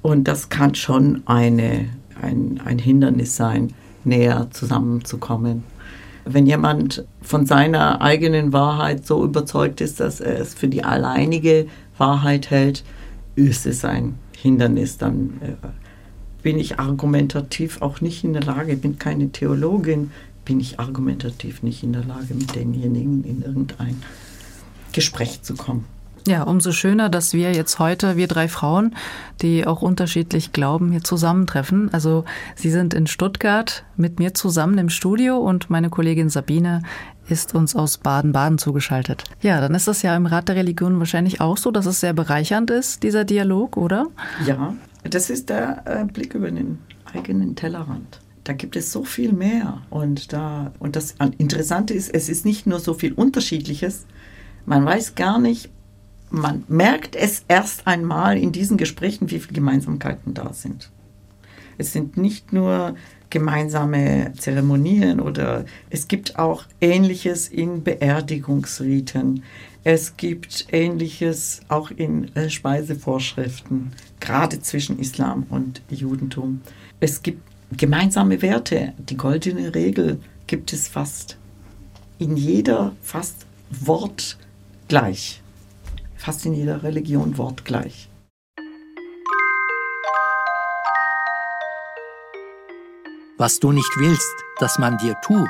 Und 0.00 0.24
das 0.24 0.48
kann 0.48 0.74
schon 0.74 1.22
eine, 1.26 1.90
ein, 2.18 2.62
ein 2.64 2.78
Hindernis 2.78 3.36
sein, 3.36 3.74
näher 4.04 4.48
zusammenzukommen. 4.50 5.64
Wenn 6.24 6.46
jemand 6.46 7.04
von 7.20 7.46
seiner 7.46 8.00
eigenen 8.00 8.52
Wahrheit 8.52 9.06
so 9.06 9.24
überzeugt 9.24 9.80
ist, 9.80 9.98
dass 10.00 10.20
er 10.20 10.38
es 10.38 10.54
für 10.54 10.68
die 10.68 10.84
alleinige 10.84 11.66
Wahrheit 11.98 12.50
hält, 12.50 12.84
ist 13.34 13.66
es 13.66 13.84
ein 13.84 14.14
Hindernis. 14.36 14.98
Dann 14.98 15.40
äh, 15.40 15.66
bin 16.42 16.58
ich 16.58 16.78
argumentativ 16.78 17.82
auch 17.82 18.00
nicht 18.00 18.24
in 18.24 18.32
der 18.32 18.42
Lage, 18.42 18.76
bin 18.76 18.98
keine 18.98 19.30
Theologin, 19.30 20.10
bin 20.44 20.60
ich 20.60 20.80
argumentativ 20.80 21.62
nicht 21.62 21.82
in 21.82 21.92
der 21.92 22.04
Lage, 22.04 22.34
mit 22.34 22.54
denjenigen 22.54 23.24
in 23.24 23.42
irgendein 23.42 24.02
Gespräch 24.92 25.42
zu 25.42 25.54
kommen. 25.54 25.86
Ja, 26.26 26.44
umso 26.44 26.70
schöner, 26.70 27.08
dass 27.08 27.32
wir 27.32 27.52
jetzt 27.52 27.78
heute, 27.80 28.16
wir 28.16 28.28
drei 28.28 28.46
Frauen, 28.46 28.94
die 29.40 29.66
auch 29.66 29.82
unterschiedlich 29.82 30.52
glauben, 30.52 30.92
hier 30.92 31.02
zusammentreffen. 31.02 31.92
Also 31.92 32.24
Sie 32.54 32.70
sind 32.70 32.94
in 32.94 33.08
Stuttgart 33.08 33.84
mit 33.96 34.20
mir 34.20 34.32
zusammen 34.32 34.78
im 34.78 34.88
Studio 34.88 35.38
und 35.38 35.68
meine 35.68 35.90
Kollegin 35.90 36.30
Sabine 36.30 36.82
ist 37.28 37.54
uns 37.54 37.74
aus 37.74 37.98
Baden-Baden 37.98 38.58
zugeschaltet. 38.58 39.24
Ja, 39.40 39.60
dann 39.60 39.74
ist 39.74 39.88
das 39.88 40.02
ja 40.02 40.14
im 40.16 40.26
Rat 40.26 40.48
der 40.48 40.56
Religion 40.56 40.98
wahrscheinlich 40.98 41.40
auch 41.40 41.56
so, 41.56 41.70
dass 41.70 41.86
es 41.86 42.00
sehr 42.00 42.12
bereichernd 42.12 42.70
ist, 42.70 43.02
dieser 43.02 43.24
Dialog, 43.24 43.76
oder? 43.76 44.06
Ja, 44.46 44.74
das 45.02 45.28
ist 45.28 45.48
der 45.48 45.82
äh, 45.86 46.04
Blick 46.04 46.34
über 46.34 46.50
den 46.50 46.78
eigenen 47.12 47.56
Tellerrand. 47.56 48.20
Da 48.44 48.52
gibt 48.52 48.76
es 48.76 48.92
so 48.92 49.04
viel 49.04 49.32
mehr. 49.32 49.82
Und, 49.90 50.32
da, 50.32 50.72
und 50.78 50.96
das 50.96 51.14
Interessante 51.38 51.94
ist, 51.94 52.12
es 52.12 52.28
ist 52.28 52.44
nicht 52.44 52.66
nur 52.66 52.80
so 52.80 52.94
viel 52.94 53.12
Unterschiedliches. 53.12 54.06
Man 54.66 54.84
weiß 54.84 55.14
gar 55.14 55.38
nicht, 55.38 55.70
man 56.32 56.64
merkt 56.66 57.14
es 57.14 57.44
erst 57.46 57.86
einmal 57.86 58.38
in 58.38 58.52
diesen 58.52 58.78
Gesprächen, 58.78 59.30
wie 59.30 59.38
viele 59.38 59.52
Gemeinsamkeiten 59.54 60.32
da 60.32 60.52
sind. 60.52 60.90
Es 61.76 61.92
sind 61.92 62.16
nicht 62.16 62.52
nur 62.52 62.94
gemeinsame 63.28 64.32
Zeremonien 64.38 65.20
oder 65.20 65.64
es 65.90 66.08
gibt 66.08 66.38
auch 66.38 66.64
Ähnliches 66.80 67.48
in 67.48 67.82
Beerdigungsriten. 67.82 69.42
Es 69.84 70.16
gibt 70.16 70.66
Ähnliches 70.70 71.60
auch 71.68 71.90
in 71.90 72.34
äh, 72.34 72.48
Speisevorschriften, 72.48 73.92
gerade 74.20 74.60
zwischen 74.60 74.98
Islam 74.98 75.46
und 75.50 75.82
Judentum. 75.90 76.60
Es 77.00 77.22
gibt 77.22 77.42
gemeinsame 77.76 78.40
Werte. 78.42 78.94
Die 78.98 79.16
goldene 79.16 79.74
Regel 79.74 80.18
gibt 80.46 80.72
es 80.72 80.88
fast 80.88 81.36
in 82.18 82.36
jeder, 82.36 82.94
fast 83.02 83.46
wortgleich. 83.70 85.41
Fast 86.22 86.46
in 86.46 86.54
jeder 86.54 86.82
Religion 86.82 87.36
wortgleich. 87.36 88.08
Was 93.38 93.58
du 93.58 93.72
nicht 93.72 93.90
willst, 93.96 94.32
dass 94.60 94.78
man 94.78 94.98
dir 94.98 95.16
tu, 95.24 95.46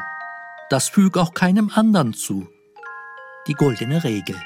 das 0.70 0.88
füg 0.88 1.18
auch 1.18 1.34
keinem 1.34 1.70
anderen 1.74 2.14
zu. 2.14 2.46
Die 3.46 3.54
goldene 3.54 4.02
Regel. 4.02 4.36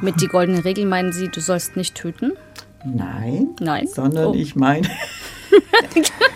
Mit 0.00 0.20
die 0.20 0.26
goldene 0.26 0.64
Regel 0.64 0.86
meinen 0.86 1.12
Sie, 1.12 1.28
du 1.28 1.40
sollst 1.40 1.76
nicht 1.76 1.94
töten? 1.94 2.32
Nein. 2.84 3.54
Nein? 3.60 3.86
Sondern 3.86 4.28
Oh. 4.28 4.34
ich 4.34 4.56
meine, 4.56 4.88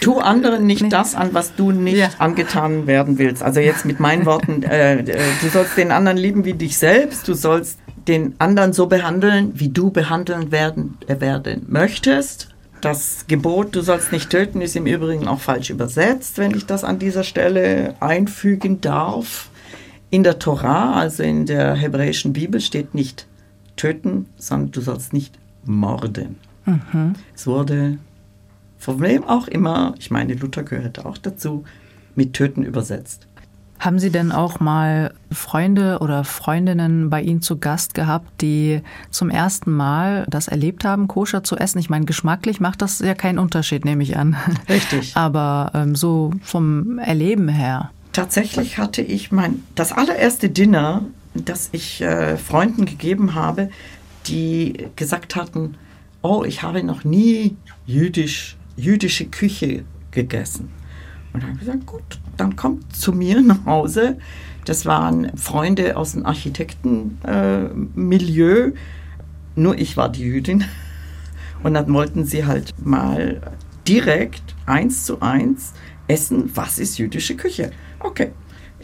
tu 0.00 0.18
anderen 0.18 0.66
nicht 0.66 0.92
das 0.92 1.14
an, 1.14 1.30
was 1.32 1.54
du 1.54 1.70
nicht 1.72 2.20
angetan 2.20 2.86
werden 2.86 3.18
willst. 3.18 3.42
Also 3.42 3.60
jetzt 3.60 3.84
mit 3.84 4.00
meinen 4.00 4.26
Worten, 4.26 4.62
äh, 4.62 5.00
äh, 5.00 5.18
du 5.40 5.48
sollst 5.48 5.76
den 5.76 5.92
anderen 5.92 6.18
lieben 6.18 6.44
wie 6.44 6.54
dich 6.54 6.78
selbst, 6.78 7.28
du 7.28 7.34
sollst 7.34 7.78
den 8.08 8.34
anderen 8.38 8.72
so 8.72 8.86
behandeln, 8.86 9.52
wie 9.54 9.68
du 9.68 9.90
behandeln 9.90 10.50
werden, 10.50 10.98
äh, 11.06 11.20
werden 11.20 11.66
möchtest. 11.68 12.48
Das 12.80 13.26
Gebot, 13.28 13.76
du 13.76 13.82
sollst 13.82 14.10
nicht 14.10 14.30
töten, 14.30 14.62
ist 14.62 14.74
im 14.74 14.86
Übrigen 14.86 15.28
auch 15.28 15.40
falsch 15.40 15.68
übersetzt, 15.68 16.38
wenn 16.38 16.54
ich 16.54 16.64
das 16.64 16.82
an 16.82 16.98
dieser 16.98 17.24
Stelle 17.24 17.94
einfügen 18.00 18.80
darf. 18.80 19.50
In 20.08 20.24
der 20.24 20.38
Torah, 20.38 20.94
also 20.94 21.22
in 21.22 21.44
der 21.44 21.74
hebräischen 21.74 22.32
Bibel, 22.32 22.60
steht 22.60 22.94
nicht 22.94 23.26
töten, 23.76 24.26
sondern 24.38 24.72
du 24.72 24.80
sollst 24.80 25.12
nicht 25.12 25.38
morden. 25.64 26.36
Es 27.34 27.46
wurde 27.46 27.98
von 28.80 29.00
wem 29.00 29.24
auch 29.24 29.46
immer, 29.46 29.94
ich 29.98 30.10
meine, 30.10 30.34
Luther 30.34 30.62
gehörte 30.62 31.04
auch 31.04 31.18
dazu, 31.18 31.64
mit 32.16 32.32
töten 32.32 32.64
übersetzt. 32.64 33.28
Haben 33.78 33.98
Sie 33.98 34.10
denn 34.10 34.32
auch 34.32 34.60
mal 34.60 35.14
Freunde 35.30 36.00
oder 36.00 36.24
Freundinnen 36.24 37.08
bei 37.08 37.22
Ihnen 37.22 37.40
zu 37.40 37.58
Gast 37.58 37.94
gehabt, 37.94 38.42
die 38.42 38.82
zum 39.10 39.30
ersten 39.30 39.70
Mal 39.70 40.26
das 40.28 40.48
erlebt 40.48 40.84
haben, 40.84 41.08
koscher 41.08 41.44
zu 41.44 41.56
essen? 41.56 41.78
Ich 41.78 41.88
meine, 41.88 42.04
geschmacklich 42.04 42.60
macht 42.60 42.82
das 42.82 42.98
ja 42.98 43.14
keinen 43.14 43.38
Unterschied, 43.38 43.84
nehme 43.84 44.02
ich 44.02 44.16
an. 44.18 44.36
Richtig. 44.68 45.12
Aber 45.16 45.70
ähm, 45.74 45.94
so 45.94 46.32
vom 46.42 46.98
Erleben 46.98 47.48
her. 47.48 47.90
Tatsächlich 48.12 48.76
hatte 48.76 49.02
ich 49.02 49.30
mein, 49.30 49.62
das 49.74 49.92
allererste 49.92 50.50
Dinner, 50.50 51.04
das 51.34 51.70
ich 51.72 52.02
äh, 52.02 52.36
Freunden 52.36 52.84
gegeben 52.84 53.34
habe, 53.34 53.70
die 54.26 54.88
gesagt 54.96 55.36
hatten, 55.36 55.76
oh, 56.22 56.44
ich 56.44 56.62
habe 56.62 56.82
noch 56.82 57.04
nie 57.04 57.56
jüdisch, 57.86 58.56
jüdische 58.80 59.26
Küche 59.26 59.84
gegessen. 60.10 60.70
Und 61.32 61.42
dann 61.42 61.50
habe 61.50 61.60
ich 61.60 61.66
gesagt, 61.66 61.86
gut, 61.86 62.20
dann 62.36 62.56
kommt 62.56 62.94
zu 62.94 63.12
mir 63.12 63.40
nach 63.40 63.64
Hause. 63.64 64.18
Das 64.64 64.84
waren 64.86 65.36
Freunde 65.36 65.96
aus 65.96 66.12
dem 66.12 66.26
Architektenmilieu. 66.26 68.68
Äh. 68.68 68.72
Nur 69.56 69.76
ich 69.78 69.96
war 69.96 70.08
die 70.08 70.22
Jüdin. 70.22 70.64
Und 71.62 71.74
dann 71.74 71.92
wollten 71.92 72.24
sie 72.24 72.46
halt 72.46 72.72
mal 72.84 73.40
direkt 73.86 74.56
eins 74.66 75.04
zu 75.04 75.20
eins 75.20 75.74
essen, 76.08 76.50
was 76.54 76.78
ist 76.78 76.98
jüdische 76.98 77.36
Küche. 77.36 77.70
Okay, 78.00 78.32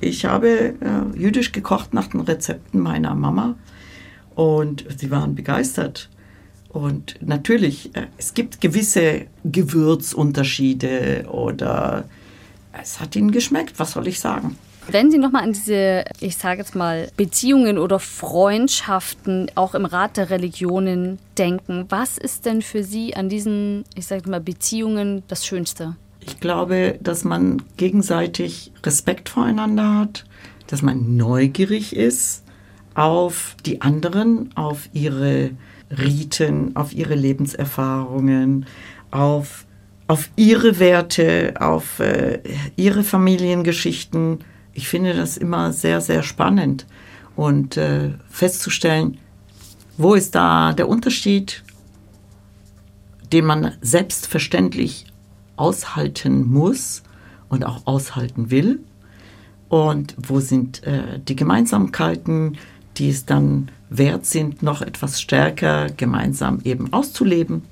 ich 0.00 0.24
habe 0.24 0.48
äh, 0.48 1.18
jüdisch 1.18 1.52
gekocht 1.52 1.94
nach 1.94 2.08
den 2.08 2.20
Rezepten 2.20 2.80
meiner 2.80 3.14
Mama 3.14 3.56
und 4.34 4.84
sie 4.96 5.10
waren 5.10 5.34
begeistert. 5.34 6.10
Und 6.76 7.16
natürlich, 7.22 7.96
äh, 7.96 8.08
es 8.18 8.34
gibt 8.34 8.60
gewisse 8.60 9.22
Gewürzunterschiede 9.44 11.24
oder 11.32 12.04
es 12.78 13.00
hat 13.00 13.16
ihnen 13.16 13.30
geschmeckt, 13.30 13.78
was 13.78 13.92
soll 13.92 14.06
ich 14.06 14.20
sagen? 14.20 14.58
Wenn 14.88 15.10
Sie 15.10 15.16
nochmal 15.16 15.44
an 15.44 15.54
diese, 15.54 16.04
ich 16.20 16.36
sage 16.36 16.58
jetzt 16.58 16.74
mal, 16.74 17.08
Beziehungen 17.16 17.78
oder 17.78 17.98
Freundschaften 17.98 19.50
auch 19.54 19.74
im 19.74 19.86
Rat 19.86 20.18
der 20.18 20.28
Religionen 20.28 21.18
denken, 21.38 21.86
was 21.88 22.18
ist 22.18 22.44
denn 22.44 22.60
für 22.60 22.84
Sie 22.84 23.16
an 23.16 23.30
diesen, 23.30 23.84
ich 23.94 24.06
sage 24.06 24.28
mal, 24.28 24.42
Beziehungen 24.42 25.22
das 25.28 25.46
Schönste? 25.46 25.96
Ich 26.20 26.40
glaube, 26.40 26.98
dass 27.00 27.24
man 27.24 27.62
gegenseitig 27.78 28.70
Respekt 28.84 29.30
voreinander 29.30 29.94
hat, 29.94 30.26
dass 30.66 30.82
man 30.82 31.16
neugierig 31.16 31.96
ist 31.96 32.42
auf 32.92 33.56
die 33.64 33.80
anderen, 33.80 34.54
auf 34.56 34.90
ihre 34.92 35.52
Riten, 35.90 36.74
auf 36.74 36.92
ihre 36.92 37.14
Lebenserfahrungen, 37.14 38.66
auf, 39.10 39.66
auf 40.08 40.28
ihre 40.36 40.78
Werte, 40.78 41.54
auf 41.60 42.00
äh, 42.00 42.40
ihre 42.76 43.04
Familiengeschichten. 43.04 44.38
Ich 44.74 44.88
finde 44.88 45.14
das 45.14 45.36
immer 45.36 45.72
sehr, 45.72 46.00
sehr 46.00 46.22
spannend 46.22 46.86
und 47.36 47.76
äh, 47.76 48.10
festzustellen, 48.28 49.18
wo 49.96 50.14
ist 50.14 50.34
da 50.34 50.72
der 50.72 50.88
Unterschied, 50.88 51.62
den 53.32 53.44
man 53.44 53.72
selbstverständlich 53.80 55.06
aushalten 55.56 56.46
muss 56.46 57.02
und 57.48 57.64
auch 57.64 57.86
aushalten 57.86 58.50
will. 58.50 58.80
Und 59.68 60.14
wo 60.16 60.38
sind 60.38 60.84
äh, 60.84 61.18
die 61.18 61.34
Gemeinsamkeiten, 61.34 62.56
die 62.98 63.10
es 63.10 63.26
dann 63.26 63.70
wert 63.88 64.26
sind, 64.26 64.62
noch 64.62 64.82
etwas 64.82 65.20
stärker 65.20 65.88
gemeinsam 65.96 66.60
eben 66.64 66.92
auszuleben. 66.92 67.62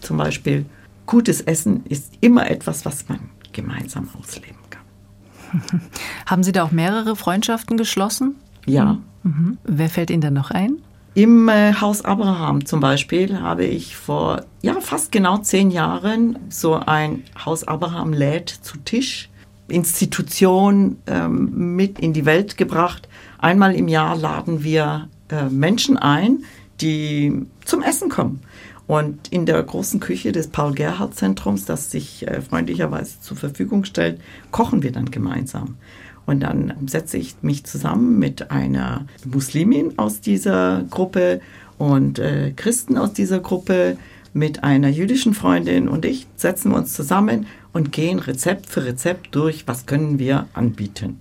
Zum 0.00 0.18
Beispiel, 0.18 0.66
gutes 1.06 1.40
Essen 1.40 1.84
ist 1.86 2.12
immer 2.20 2.50
etwas, 2.50 2.84
was 2.84 3.08
man 3.08 3.20
gemeinsam 3.52 4.08
ausleben 4.18 4.56
kann. 4.70 5.80
Haben 6.26 6.42
Sie 6.42 6.52
da 6.52 6.64
auch 6.64 6.72
mehrere 6.72 7.16
Freundschaften 7.16 7.76
geschlossen? 7.76 8.34
Ja. 8.66 8.98
Mhm. 9.22 9.58
Wer 9.64 9.88
fällt 9.88 10.10
Ihnen 10.10 10.20
dann 10.20 10.34
noch 10.34 10.50
ein? 10.50 10.78
Im 11.14 11.48
äh, 11.48 11.72
Haus 11.74 12.04
Abraham 12.04 12.66
zum 12.66 12.80
Beispiel 12.80 13.40
habe 13.40 13.64
ich 13.64 13.96
vor 13.96 14.44
ja, 14.62 14.80
fast 14.80 15.12
genau 15.12 15.38
zehn 15.38 15.70
Jahren 15.70 16.36
so 16.48 16.74
ein 16.74 17.22
Haus 17.44 17.62
Abraham 17.62 18.12
lädt 18.12 18.48
zu 18.48 18.78
Tisch 18.78 19.30
Institution 19.68 20.98
ähm, 21.06 21.76
mit 21.76 21.98
in 21.98 22.12
die 22.12 22.24
Welt 22.24 22.56
gebracht. 22.56 23.08
Einmal 23.44 23.74
im 23.74 23.88
Jahr 23.88 24.16
laden 24.16 24.64
wir 24.64 25.10
äh, 25.28 25.50
Menschen 25.50 25.98
ein, 25.98 26.44
die 26.80 27.44
zum 27.66 27.82
Essen 27.82 28.08
kommen. 28.08 28.40
Und 28.86 29.28
in 29.28 29.44
der 29.44 29.62
großen 29.62 30.00
Küche 30.00 30.32
des 30.32 30.46
Paul-Gerhardt-Zentrums, 30.46 31.66
das 31.66 31.90
sich 31.90 32.26
äh, 32.26 32.40
freundlicherweise 32.40 33.20
zur 33.20 33.36
Verfügung 33.36 33.84
stellt, 33.84 34.18
kochen 34.50 34.82
wir 34.82 34.92
dann 34.92 35.10
gemeinsam. 35.10 35.76
Und 36.24 36.40
dann 36.40 36.72
setze 36.86 37.18
ich 37.18 37.34
mich 37.42 37.64
zusammen 37.64 38.18
mit 38.18 38.50
einer 38.50 39.04
Muslimin 39.26 39.98
aus 39.98 40.22
dieser 40.22 40.82
Gruppe 40.88 41.42
und 41.76 42.18
äh, 42.18 42.52
Christen 42.56 42.96
aus 42.96 43.12
dieser 43.12 43.40
Gruppe, 43.40 43.98
mit 44.32 44.64
einer 44.64 44.88
jüdischen 44.88 45.32
Freundin 45.32 45.86
und 45.88 46.04
ich 46.04 46.26
setzen 46.34 46.72
wir 46.72 46.78
uns 46.78 46.92
zusammen 46.92 47.46
und 47.72 47.92
gehen 47.92 48.18
Rezept 48.18 48.66
für 48.66 48.84
Rezept 48.84 49.34
durch, 49.34 49.68
was 49.68 49.86
können 49.86 50.18
wir 50.18 50.48
anbieten. 50.54 51.20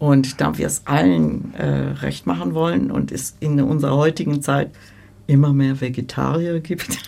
Und 0.00 0.40
da 0.40 0.56
wir 0.56 0.66
es 0.66 0.86
allen 0.86 1.52
äh, 1.54 1.66
recht 2.00 2.26
machen 2.26 2.54
wollen 2.54 2.90
und 2.90 3.12
es 3.12 3.36
in 3.38 3.60
unserer 3.60 3.96
heutigen 3.96 4.40
Zeit 4.40 4.70
immer 5.26 5.52
mehr 5.52 5.80
Vegetarier 5.80 6.58
gibt, 6.60 6.98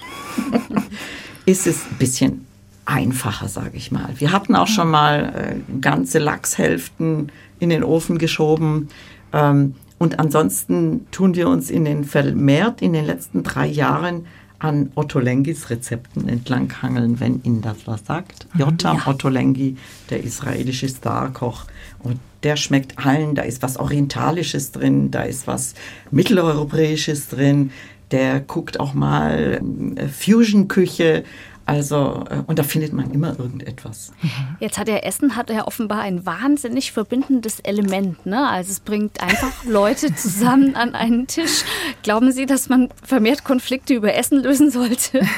ist 1.46 1.66
es 1.66 1.86
ein 1.90 1.96
bisschen 1.98 2.46
einfacher, 2.84 3.48
sage 3.48 3.78
ich 3.78 3.92
mal. 3.92 4.10
Wir 4.18 4.30
hatten 4.30 4.54
auch 4.54 4.66
schon 4.66 4.90
mal 4.90 5.32
äh, 5.34 5.80
ganze 5.80 6.18
Lachshälften 6.18 7.32
in 7.58 7.70
den 7.70 7.82
Ofen 7.82 8.18
geschoben. 8.18 8.90
Ähm, 9.32 9.74
und 9.96 10.18
ansonsten 10.18 11.06
tun 11.12 11.34
wir 11.34 11.48
uns 11.48 11.70
in 11.70 11.86
den 11.86 12.04
vermehrt 12.04 12.82
in 12.82 12.92
den 12.92 13.06
letzten 13.06 13.42
drei 13.42 13.68
Jahren 13.68 14.26
an 14.62 14.92
Otto 14.94 15.18
Lengis 15.18 15.70
Rezepten 15.70 16.28
entlanghangeln, 16.28 17.18
wenn 17.18 17.42
Ihnen 17.42 17.62
das 17.62 17.78
was 17.86 18.04
sagt. 18.06 18.46
Mhm. 18.54 18.60
Jotam 18.60 18.96
ja. 18.98 19.06
Otto 19.08 19.28
Lengi, 19.28 19.76
der 20.10 20.22
israelische 20.22 20.88
Starkoch. 20.88 21.64
Und 21.98 22.20
der 22.44 22.56
schmeckt 22.56 23.04
allen. 23.04 23.34
Da 23.34 23.42
ist 23.42 23.62
was 23.62 23.76
Orientalisches 23.76 24.70
drin, 24.72 25.10
da 25.10 25.22
ist 25.22 25.46
was 25.46 25.74
Mitteleuropäisches 26.10 27.28
drin. 27.28 27.70
Der 28.12 28.40
guckt 28.40 28.78
auch 28.78 28.94
mal 28.94 29.60
äh, 29.96 30.08
Fusion-Küche. 30.08 31.24
Also, 31.66 32.24
äh, 32.28 32.42
und 32.46 32.58
da 32.58 32.62
findet 32.62 32.92
man 32.92 33.10
immer 33.12 33.38
irgendetwas. 33.38 34.12
Jetzt 34.60 34.78
hat 34.78 34.88
er 34.88 35.06
Essen, 35.06 35.36
hat 35.36 35.50
er 35.50 35.66
offenbar 35.66 36.00
ein 36.00 36.26
wahnsinnig 36.26 36.92
verbindendes 36.92 37.60
Element. 37.60 38.26
Ne? 38.26 38.48
Also 38.48 38.72
es 38.72 38.80
bringt 38.80 39.22
einfach 39.22 39.64
Leute 39.68 40.14
zusammen 40.14 40.74
an 40.74 40.94
einen 40.94 41.26
Tisch. 41.26 41.64
Glauben 42.02 42.32
Sie, 42.32 42.46
dass 42.46 42.68
man 42.68 42.88
vermehrt 43.02 43.44
Konflikte 43.44 43.94
über 43.94 44.14
Essen 44.14 44.42
lösen 44.42 44.70
sollte? 44.70 45.20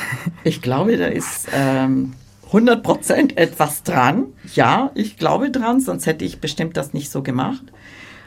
Ich 0.47 0.61
glaube, 0.61 0.97
da 0.99 1.07
ist 1.07 1.49
ähm, 1.55 2.13
100 2.47 2.83
Prozent 2.83 3.37
etwas 3.39 3.83
dran. 3.83 4.27
Ja, 4.55 4.91
ich 4.95 5.17
glaube 5.17 5.51
dran, 5.51 5.81
sonst 5.81 6.07
hätte 6.07 6.25
ich 6.25 6.39
bestimmt 6.41 6.77
das 6.77 6.93
nicht 6.93 7.11
so 7.11 7.23
gemacht. 7.23 7.65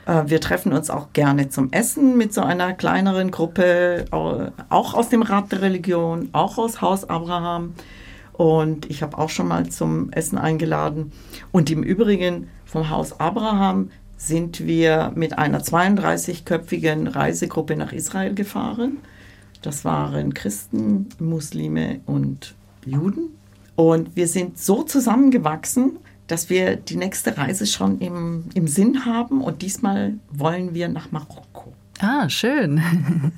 Äh, 0.08 0.24
wir 0.28 0.42
treffen 0.42 0.74
uns 0.74 0.90
auch 0.90 1.14
gerne 1.14 1.50
zum 1.50 1.72
Essen 1.72 2.18
mit 2.18 2.34
so 2.34 2.42
einer 2.42 2.74
kleineren 2.74 3.30
Gruppe, 3.30 4.06
auch 4.12 4.94
aus 4.94 5.10
dem 5.10 5.22
Rat 5.22 5.52
der 5.52 5.62
Religion, 5.62 6.30
auch 6.32 6.58
aus 6.58 6.82
Haus 6.82 7.10
Abraham. 7.10 7.76
Und 8.34 8.90
ich 8.90 9.04
habe 9.04 9.18
auch 9.18 9.30
schon 9.30 9.48
mal 9.48 9.68
zum 9.70 10.12
Essen 10.12 10.38
eingeladen. 10.38 11.12
Und 11.52 11.70
im 11.70 11.84
Übrigen 11.84 12.50
vom 12.66 12.90
Haus 12.90 13.20
Abraham 13.20 13.90
sind 14.16 14.66
wir 14.66 15.12
mit 15.16 15.38
einer 15.38 15.62
32-köpfigen 15.62 17.08
Reisegruppe 17.08 17.76
nach 17.76 17.94
Israel 17.94 18.34
gefahren. 18.34 18.98
Das 19.62 19.86
waren 19.86 20.34
Christen, 20.34 21.10
Muslime 21.20 22.00
und 22.06 22.56
Juden. 22.86 23.36
Und 23.76 24.16
wir 24.16 24.28
sind 24.28 24.60
so 24.60 24.84
zusammengewachsen, 24.84 25.98
dass 26.28 26.50
wir 26.50 26.76
die 26.76 26.98
nächste 26.98 27.38
Reise 27.38 27.66
schon 27.66 28.00
im, 28.00 28.46
im 28.54 28.68
Sinn 28.68 29.06
haben. 29.06 29.42
Und 29.42 29.62
diesmal 29.62 30.16
wollen 30.30 30.74
wir 30.74 30.90
nach 30.90 31.12
Marokko. 31.12 31.74
Ah, 32.00 32.30
schön. 32.30 32.82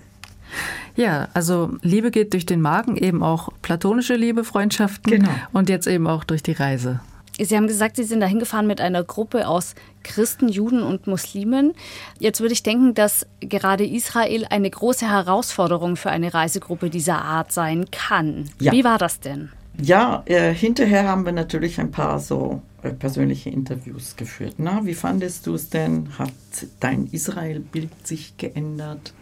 Ja, 0.95 1.29
also 1.33 1.77
Liebe 1.81 2.11
geht 2.11 2.33
durch 2.33 2.45
den 2.45 2.59
Magen, 2.59 2.97
eben 2.97 3.23
auch 3.23 3.49
platonische 3.61 4.15
Liebe, 4.15 4.43
Freundschaften 4.43 5.11
genau. 5.11 5.29
und 5.53 5.69
jetzt 5.69 5.87
eben 5.87 6.07
auch 6.07 6.23
durch 6.23 6.43
die 6.43 6.51
Reise. 6.51 6.99
Sie 7.41 7.55
haben 7.55 7.67
gesagt, 7.67 7.95
Sie 7.95 8.03
sind 8.03 8.19
dahin 8.19 8.39
gefahren 8.39 8.67
mit 8.67 8.81
einer 8.81 9.03
Gruppe 9.03 9.47
aus 9.47 9.75
Christen, 10.03 10.49
Juden 10.49 10.83
und 10.83 11.07
Muslimen. 11.07 11.73
Jetzt 12.19 12.41
würde 12.41 12.53
ich 12.53 12.63
denken, 12.63 12.95
dass 12.95 13.25
gerade 13.39 13.85
Israel 13.85 14.45
eine 14.49 14.69
große 14.69 15.09
Herausforderung 15.09 15.95
für 15.95 16.09
eine 16.09 16.33
Reisegruppe 16.33 16.89
dieser 16.89 17.21
Art 17.21 17.53
sein 17.53 17.85
kann. 17.91 18.49
Ja. 18.59 18.73
Wie 18.73 18.83
war 18.83 18.97
das 18.97 19.21
denn? 19.21 19.51
Ja, 19.81 20.23
äh, 20.25 20.53
hinterher 20.53 21.07
haben 21.07 21.25
wir 21.25 21.31
natürlich 21.31 21.79
ein 21.79 21.91
paar 21.91 22.19
so 22.19 22.61
äh, 22.83 22.89
persönliche 22.89 23.49
Interviews 23.49 24.17
geführt. 24.17 24.55
Na, 24.57 24.85
wie 24.85 24.93
fandest 24.93 25.47
du 25.47 25.53
es 25.53 25.69
denn? 25.69 26.17
Hat 26.17 26.33
dein 26.81 27.07
Israel-Bild 27.07 28.05
sich 28.05 28.35
geändert? 28.35 29.13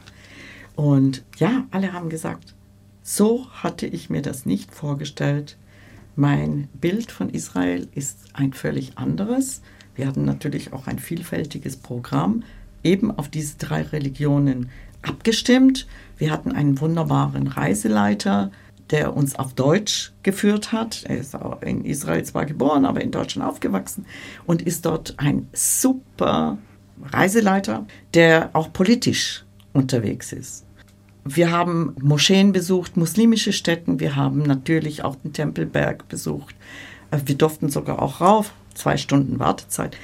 Und 0.75 1.23
ja, 1.37 1.65
alle 1.69 1.93
haben 1.93 2.09
gesagt, 2.09 2.55
so 3.03 3.47
hatte 3.51 3.85
ich 3.85 4.09
mir 4.09 4.23
das 4.23 4.45
nicht 4.45 4.73
vorgestellt. 4.73 5.57
Mein 6.15 6.69
Bild 6.73 7.11
von 7.11 7.29
Israel 7.29 7.87
ist 7.93 8.17
ein 8.33 8.53
völlig 8.53 8.97
anderes. 8.97 9.61
Wir 9.95 10.07
hatten 10.07 10.25
natürlich 10.25 10.73
auch 10.73 10.87
ein 10.87 10.97
vielfältiges 10.97 11.77
Programm, 11.77 12.43
eben 12.83 13.11
auf 13.11 13.29
diese 13.29 13.57
drei 13.57 13.83
Religionen 13.83 14.69
abgestimmt. 15.03 15.87
Wir 16.17 16.31
hatten 16.31 16.51
einen 16.51 16.79
wunderbaren 16.79 17.47
Reiseleiter, 17.47 18.51
der 18.89 19.15
uns 19.15 19.35
auf 19.35 19.53
Deutsch 19.53 20.13
geführt 20.23 20.71
hat. 20.71 21.03
Er 21.07 21.17
ist 21.17 21.35
in 21.61 21.83
Israel 21.85 22.23
zwar 22.23 22.45
geboren, 22.45 22.85
aber 22.85 23.01
in 23.01 23.11
Deutschland 23.11 23.47
aufgewachsen 23.47 24.05
und 24.45 24.61
ist 24.61 24.85
dort 24.85 25.15
ein 25.17 25.47
super 25.53 26.57
Reiseleiter, 27.01 27.85
der 28.13 28.49
auch 28.53 28.73
politisch 28.73 29.45
unterwegs 29.73 30.31
ist. 30.31 30.65
Wir 31.23 31.51
haben 31.51 31.93
Moscheen 32.01 32.53
besucht, 32.53 32.95
muslimische 32.95 33.51
Städten. 33.51 33.99
Wir 33.99 34.15
haben 34.15 34.43
natürlich 34.43 35.03
auch 35.03 35.17
den 35.17 35.33
Tempelberg 35.33 36.07
besucht. 36.07 36.55
Äh, 37.11 37.19
wir 37.25 37.35
durften 37.35 37.69
sogar 37.69 38.01
auch 38.01 38.21
rauf, 38.21 38.53
zwei 38.73 38.97
Stunden 38.97 39.39
Wartezeit. 39.39 39.97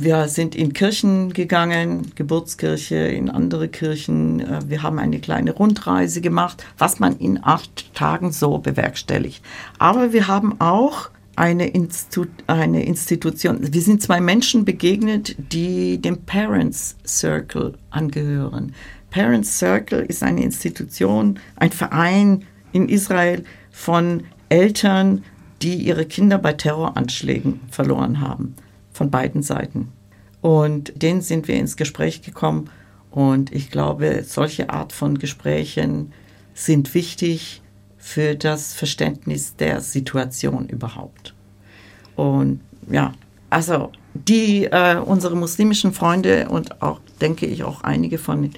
Wir 0.00 0.28
sind 0.28 0.54
in 0.54 0.74
Kirchen 0.74 1.32
gegangen, 1.32 2.12
Geburtskirche, 2.14 2.94
in 2.94 3.28
andere 3.28 3.66
Kirchen. 3.66 4.38
Äh, 4.38 4.60
wir 4.68 4.84
haben 4.84 5.00
eine 5.00 5.18
kleine 5.18 5.50
Rundreise 5.50 6.20
gemacht, 6.20 6.64
was 6.78 7.00
man 7.00 7.16
in 7.18 7.40
acht 7.42 7.92
Tagen 7.94 8.30
so 8.30 8.58
bewerkstelligt. 8.58 9.42
Aber 9.80 10.12
wir 10.12 10.28
haben 10.28 10.60
auch 10.60 11.10
eine, 11.34 11.66
Institu 11.66 12.26
eine 12.46 12.84
Institution. 12.84 13.72
Wir 13.72 13.82
sind 13.82 14.00
zwei 14.00 14.20
Menschen 14.20 14.64
begegnet, 14.64 15.34
die 15.36 16.00
dem 16.00 16.18
Parents 16.18 16.94
Circle 17.04 17.74
angehören. 17.90 18.74
Parents 19.10 19.58
Circle 19.58 20.04
ist 20.06 20.22
eine 20.22 20.44
Institution, 20.44 21.40
ein 21.56 21.72
Verein 21.72 22.44
in 22.70 22.88
Israel 22.88 23.42
von 23.72 24.22
Eltern, 24.48 25.24
die 25.60 25.74
ihre 25.74 26.06
Kinder 26.06 26.38
bei 26.38 26.52
Terroranschlägen 26.52 27.58
verloren 27.68 28.20
haben, 28.20 28.54
von 28.98 29.10
beiden 29.10 29.42
Seiten. 29.42 29.92
Und 30.40 30.92
denen 31.00 31.22
sind 31.22 31.48
wir 31.48 31.54
ins 31.54 31.76
Gespräch 31.76 32.22
gekommen 32.22 32.68
und 33.10 33.52
ich 33.52 33.70
glaube, 33.70 34.24
solche 34.26 34.70
Art 34.70 34.92
von 34.92 35.18
Gesprächen 35.18 36.12
sind 36.52 36.94
wichtig 36.94 37.62
für 37.96 38.34
das 38.34 38.74
Verständnis 38.74 39.56
der 39.56 39.80
Situation 39.80 40.68
überhaupt. 40.68 41.34
Und 42.16 42.60
ja, 42.90 43.12
also 43.50 43.92
die 44.14 44.64
äh, 44.64 44.96
unsere 44.98 45.36
muslimischen 45.36 45.92
Freunde 45.92 46.48
und 46.48 46.82
auch 46.82 47.00
denke 47.20 47.46
ich 47.46 47.62
auch 47.62 47.82
einige 47.82 48.18
von 48.18 48.50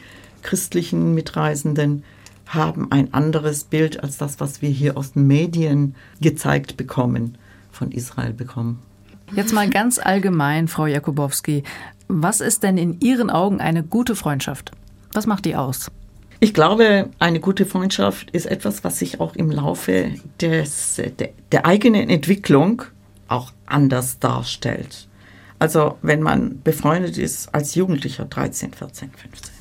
christlichen 0.43 1.15
Mitreisenden 1.15 2.03
haben 2.47 2.91
ein 2.91 3.13
anderes 3.13 3.65
Bild 3.65 4.03
als 4.03 4.17
das, 4.17 4.41
was 4.41 4.63
wir 4.63 4.71
hier 4.71 4.97
aus 4.97 5.13
den 5.13 5.27
Medien 5.27 5.95
gezeigt 6.21 6.77
bekommen, 6.77 7.37
von 7.71 7.93
Israel 7.93 8.33
bekommen. 8.33 8.81
Jetzt 9.37 9.53
mal 9.53 9.71
ganz 9.71 9.99
allgemein, 9.99 10.67
Frau 10.67 10.87
Jakubowski. 10.87 11.63
Was 12.09 12.41
ist 12.41 12.65
denn 12.65 12.77
in 12.77 13.01
Ihren 13.01 13.31
Augen 13.31 13.61
eine 13.61 13.85
gute 13.85 14.17
Freundschaft? 14.17 14.73
Was 15.13 15.27
macht 15.27 15.45
die 15.45 15.55
aus? 15.55 15.91
Ich 16.41 16.55
glaube, 16.55 17.11
eine 17.19 17.39
gute 17.39 17.67
Freundschaft 17.67 18.31
ist 18.31 18.47
etwas, 18.47 18.83
was 18.83 18.99
sich 18.99 19.21
auch 19.21 19.37
im 19.37 19.51
Laufe 19.51 20.13
des, 20.41 20.97
der, 20.97 21.31
der 21.53 21.67
eigenen 21.67 22.09
Entwicklung 22.09 22.83
auch 23.29 23.53
anders 23.67 24.19
darstellt. 24.19 25.09
Also 25.59 25.99
wenn 26.03 26.23
man 26.23 26.63
befreundet 26.63 27.19
ist 27.19 27.55
als 27.55 27.75
Jugendlicher, 27.75 28.25
13, 28.25 28.73
14, 28.73 29.11
15, 29.11 29.55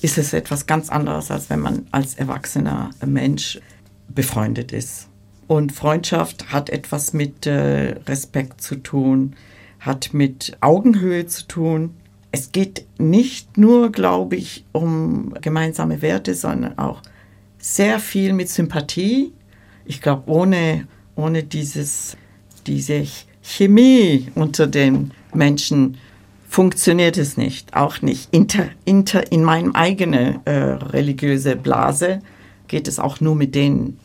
ist 0.00 0.18
es 0.18 0.32
etwas 0.32 0.66
ganz 0.66 0.88
anderes, 0.88 1.30
als 1.30 1.50
wenn 1.50 1.60
man 1.60 1.86
als 1.92 2.14
erwachsener 2.14 2.90
Mensch 3.04 3.60
befreundet 4.08 4.72
ist. 4.72 5.08
Und 5.48 5.72
Freundschaft 5.72 6.52
hat 6.52 6.68
etwas 6.68 7.14
mit 7.14 7.46
äh, 7.46 7.96
Respekt 8.06 8.60
zu 8.60 8.76
tun, 8.76 9.34
hat 9.80 10.10
mit 10.12 10.58
Augenhöhe 10.60 11.26
zu 11.26 11.48
tun. 11.48 11.94
Es 12.30 12.52
geht 12.52 12.84
nicht 12.98 13.56
nur, 13.56 13.90
glaube 13.90 14.36
ich, 14.36 14.66
um 14.72 15.32
gemeinsame 15.40 16.02
Werte, 16.02 16.34
sondern 16.34 16.78
auch 16.78 17.00
sehr 17.58 17.98
viel 17.98 18.34
mit 18.34 18.50
Sympathie. 18.50 19.32
Ich 19.86 20.02
glaube, 20.02 20.30
ohne, 20.30 20.86
ohne 21.16 21.42
dieses, 21.42 22.18
diese 22.66 23.06
Chemie 23.40 24.28
unter 24.34 24.66
den 24.66 25.12
Menschen 25.32 25.96
funktioniert 26.46 27.16
es 27.16 27.38
nicht. 27.38 27.74
Auch 27.74 28.02
nicht 28.02 28.28
inter, 28.32 28.68
inter, 28.84 29.32
in 29.32 29.44
meinem 29.44 29.74
eigenen 29.74 30.44
äh, 30.44 30.50
religiöse 30.50 31.56
Blase 31.56 32.20
geht 32.68 32.86
es 32.86 32.98
auch 32.98 33.22
nur 33.22 33.34
mit 33.34 33.54
denen, 33.54 33.98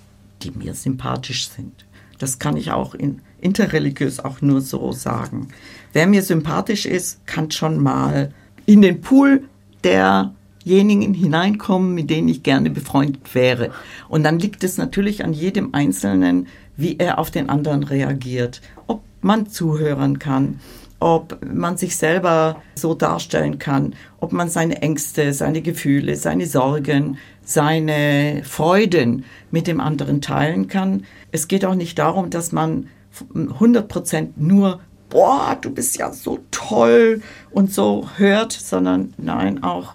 die 0.44 0.52
mir 0.52 0.74
sympathisch 0.74 1.50
sind. 1.50 1.86
Das 2.20 2.40
kann 2.40 2.58
ich 2.58 2.72
auch 2.72 2.94
in, 2.94 3.22
interreligiös 3.42 4.20
auch 4.20 4.42
nur 4.42 4.62
so 4.62 4.92
sagen. 4.92 5.50
Wer 5.92 6.08
mir 6.08 6.24
sympathisch 6.24 6.86
ist, 6.86 7.26
kann 7.26 7.52
schon 7.52 7.82
mal 7.82 8.32
in 8.66 8.82
den 8.82 9.02
Pool 9.02 9.44
derjenigen 9.84 11.14
hineinkommen, 11.14 11.94
mit 11.94 12.10
denen 12.10 12.30
ich 12.30 12.44
gerne 12.44 12.70
befreundet 12.70 13.36
wäre. 13.36 13.72
Und 14.08 14.24
dann 14.24 14.40
liegt 14.40 14.64
es 14.64 14.78
natürlich 14.78 15.24
an 15.24 15.34
jedem 15.34 15.74
Einzelnen, 15.74 16.48
wie 16.78 16.98
er 16.98 17.20
auf 17.20 17.32
den 17.32 17.50
anderen 17.50 17.84
reagiert. 17.84 18.62
Ob 18.88 19.02
man 19.22 19.48
zuhören 19.48 20.20
kann, 20.20 20.60
ob 21.00 21.38
man 21.46 21.76
sich 21.76 21.98
selber 21.98 22.62
so 22.76 22.94
darstellen 22.94 23.60
kann, 23.60 23.94
ob 24.22 24.32
man 24.32 24.50
seine 24.50 24.82
Ängste, 24.82 25.34
seine 25.34 25.62
Gefühle, 25.62 26.16
seine 26.16 26.46
Sorgen, 26.46 27.18
seine 27.44 28.42
Freuden 28.44 29.26
mit 29.52 29.68
dem 29.68 29.80
anderen 29.80 30.22
teilen 30.22 30.68
kann. 30.68 31.06
Es 31.32 31.48
geht 31.48 31.66
auch 31.66 31.76
nicht 31.76 32.00
darum, 32.00 32.30
dass 32.30 32.52
man 32.52 32.88
100 33.34 33.88
Prozent 33.88 34.38
nur, 34.40 34.80
boah, 35.10 35.58
du 35.60 35.70
bist 35.70 35.98
ja 35.98 36.12
so 36.12 36.40
toll 36.52 37.22
und 37.52 37.72
so 37.72 38.10
hört, 38.18 38.52
sondern 38.52 39.14
nein, 39.18 39.64
auch, 39.64 39.94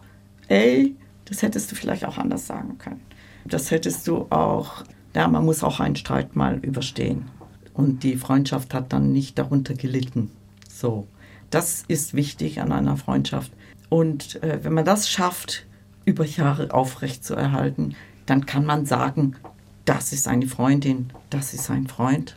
ey, 0.48 0.94
das 1.24 1.42
hättest 1.42 1.70
du 1.70 1.76
vielleicht 1.76 2.04
auch 2.04 2.18
anders 2.18 2.46
sagen 2.46 2.78
können. 2.78 3.00
Das 3.44 3.70
hättest 3.70 4.06
du 4.06 4.26
auch, 4.30 4.84
ja, 5.14 5.26
man 5.28 5.44
muss 5.44 5.64
auch 5.64 5.80
einen 5.80 5.96
Streit 5.96 6.36
mal 6.36 6.58
überstehen. 6.58 7.24
Und 7.72 8.02
die 8.02 8.16
Freundschaft 8.16 8.74
hat 8.74 8.92
dann 8.92 9.12
nicht 9.12 9.38
darunter 9.38 9.74
gelitten. 9.74 10.30
So, 10.68 11.06
das 11.50 11.84
ist 11.88 12.14
wichtig 12.14 12.60
an 12.60 12.72
einer 12.72 12.96
Freundschaft. 12.96 13.52
Und 13.88 14.42
äh, 14.42 14.60
wenn 14.62 14.74
man 14.74 14.84
das 14.84 15.08
schafft, 15.08 15.64
über 16.04 16.24
Jahre 16.24 16.72
aufrecht 16.72 17.24
zu 17.24 17.34
erhalten, 17.34 17.94
dann 18.26 18.46
kann 18.46 18.64
man 18.64 18.86
sagen, 18.86 19.36
das 19.84 20.12
ist 20.12 20.28
eine 20.28 20.46
Freundin, 20.46 21.12
das 21.30 21.54
ist 21.54 21.70
ein 21.70 21.86
Freund. 21.86 22.36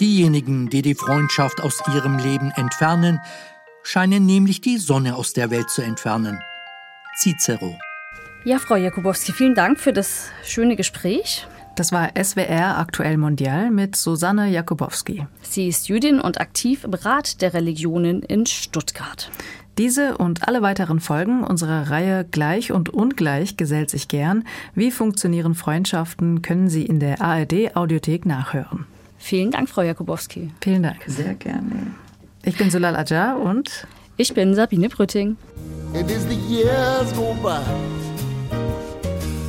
Diejenigen, 0.00 0.70
die 0.70 0.82
die 0.82 0.94
Freundschaft 0.94 1.60
aus 1.60 1.80
ihrem 1.94 2.18
Leben 2.18 2.50
entfernen, 2.56 3.20
scheinen 3.84 4.26
nämlich 4.26 4.60
die 4.60 4.78
Sonne 4.78 5.14
aus 5.14 5.34
der 5.34 5.50
Welt 5.50 5.70
zu 5.70 5.82
entfernen. 5.82 6.40
Cicero. 7.16 7.78
Ja, 8.44 8.58
Frau 8.58 8.76
Jakubowski, 8.76 9.32
vielen 9.32 9.54
Dank 9.54 9.78
für 9.78 9.92
das 9.92 10.30
schöne 10.44 10.76
Gespräch. 10.76 11.46
Das 11.76 11.90
war 11.90 12.10
SWR 12.22 12.78
Aktuell 12.78 13.16
Mondial 13.16 13.70
mit 13.72 13.96
Susanne 13.96 14.48
Jakubowski. 14.48 15.26
Sie 15.42 15.66
ist 15.66 15.88
Jüdin 15.88 16.20
und 16.20 16.40
aktiv 16.40 16.84
im 16.84 16.94
Rat 16.94 17.42
der 17.42 17.52
Religionen 17.52 18.22
in 18.22 18.46
Stuttgart. 18.46 19.28
Diese 19.76 20.16
und 20.16 20.46
alle 20.46 20.62
weiteren 20.62 21.00
Folgen 21.00 21.42
unserer 21.42 21.90
Reihe 21.90 22.24
Gleich 22.30 22.70
und 22.70 22.90
Ungleich 22.90 23.56
gesellt 23.56 23.90
sich 23.90 24.06
gern. 24.06 24.44
Wie 24.76 24.92
funktionieren 24.92 25.56
Freundschaften, 25.56 26.42
können 26.42 26.68
Sie 26.68 26.86
in 26.86 27.00
der 27.00 27.20
ARD 27.20 27.74
Audiothek 27.74 28.24
nachhören. 28.24 28.86
Vielen 29.18 29.50
Dank, 29.50 29.68
Frau 29.68 29.82
Jakubowski. 29.82 30.52
Vielen 30.60 30.84
Dank. 30.84 31.02
Sehr 31.08 31.34
gerne. 31.34 31.88
Ich 32.44 32.56
bin 32.56 32.70
Sulal 32.70 32.94
Ajar 32.94 33.40
und 33.40 33.88
ich 34.16 34.32
bin 34.32 34.54
Sabine 34.54 34.88
Brütting. 34.88 35.36
And 35.92 36.08
as 36.08 36.24
the 36.28 36.36
years 36.48 37.12
go 37.14 37.34
by, 37.42 37.58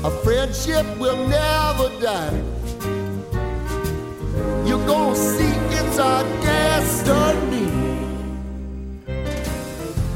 a 0.05 0.11
friendship 0.23 0.85
will 0.99 1.17
never 1.27 1.89
die. 1.99 2.43
You're 4.63 4.85
gonna 4.85 5.15
see 5.15 5.55
it's 5.77 5.97
our 5.97 6.23
destiny. 6.41 7.65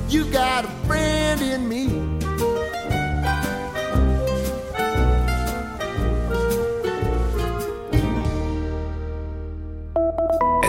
You 0.07 0.25
got 0.25 0.65
a 0.65 0.71
friend 0.85 1.41
in 1.41 1.67
me. 1.67 1.87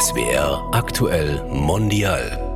SWR 0.00 0.74
aktuell 0.74 1.44
mondial. 1.68 2.49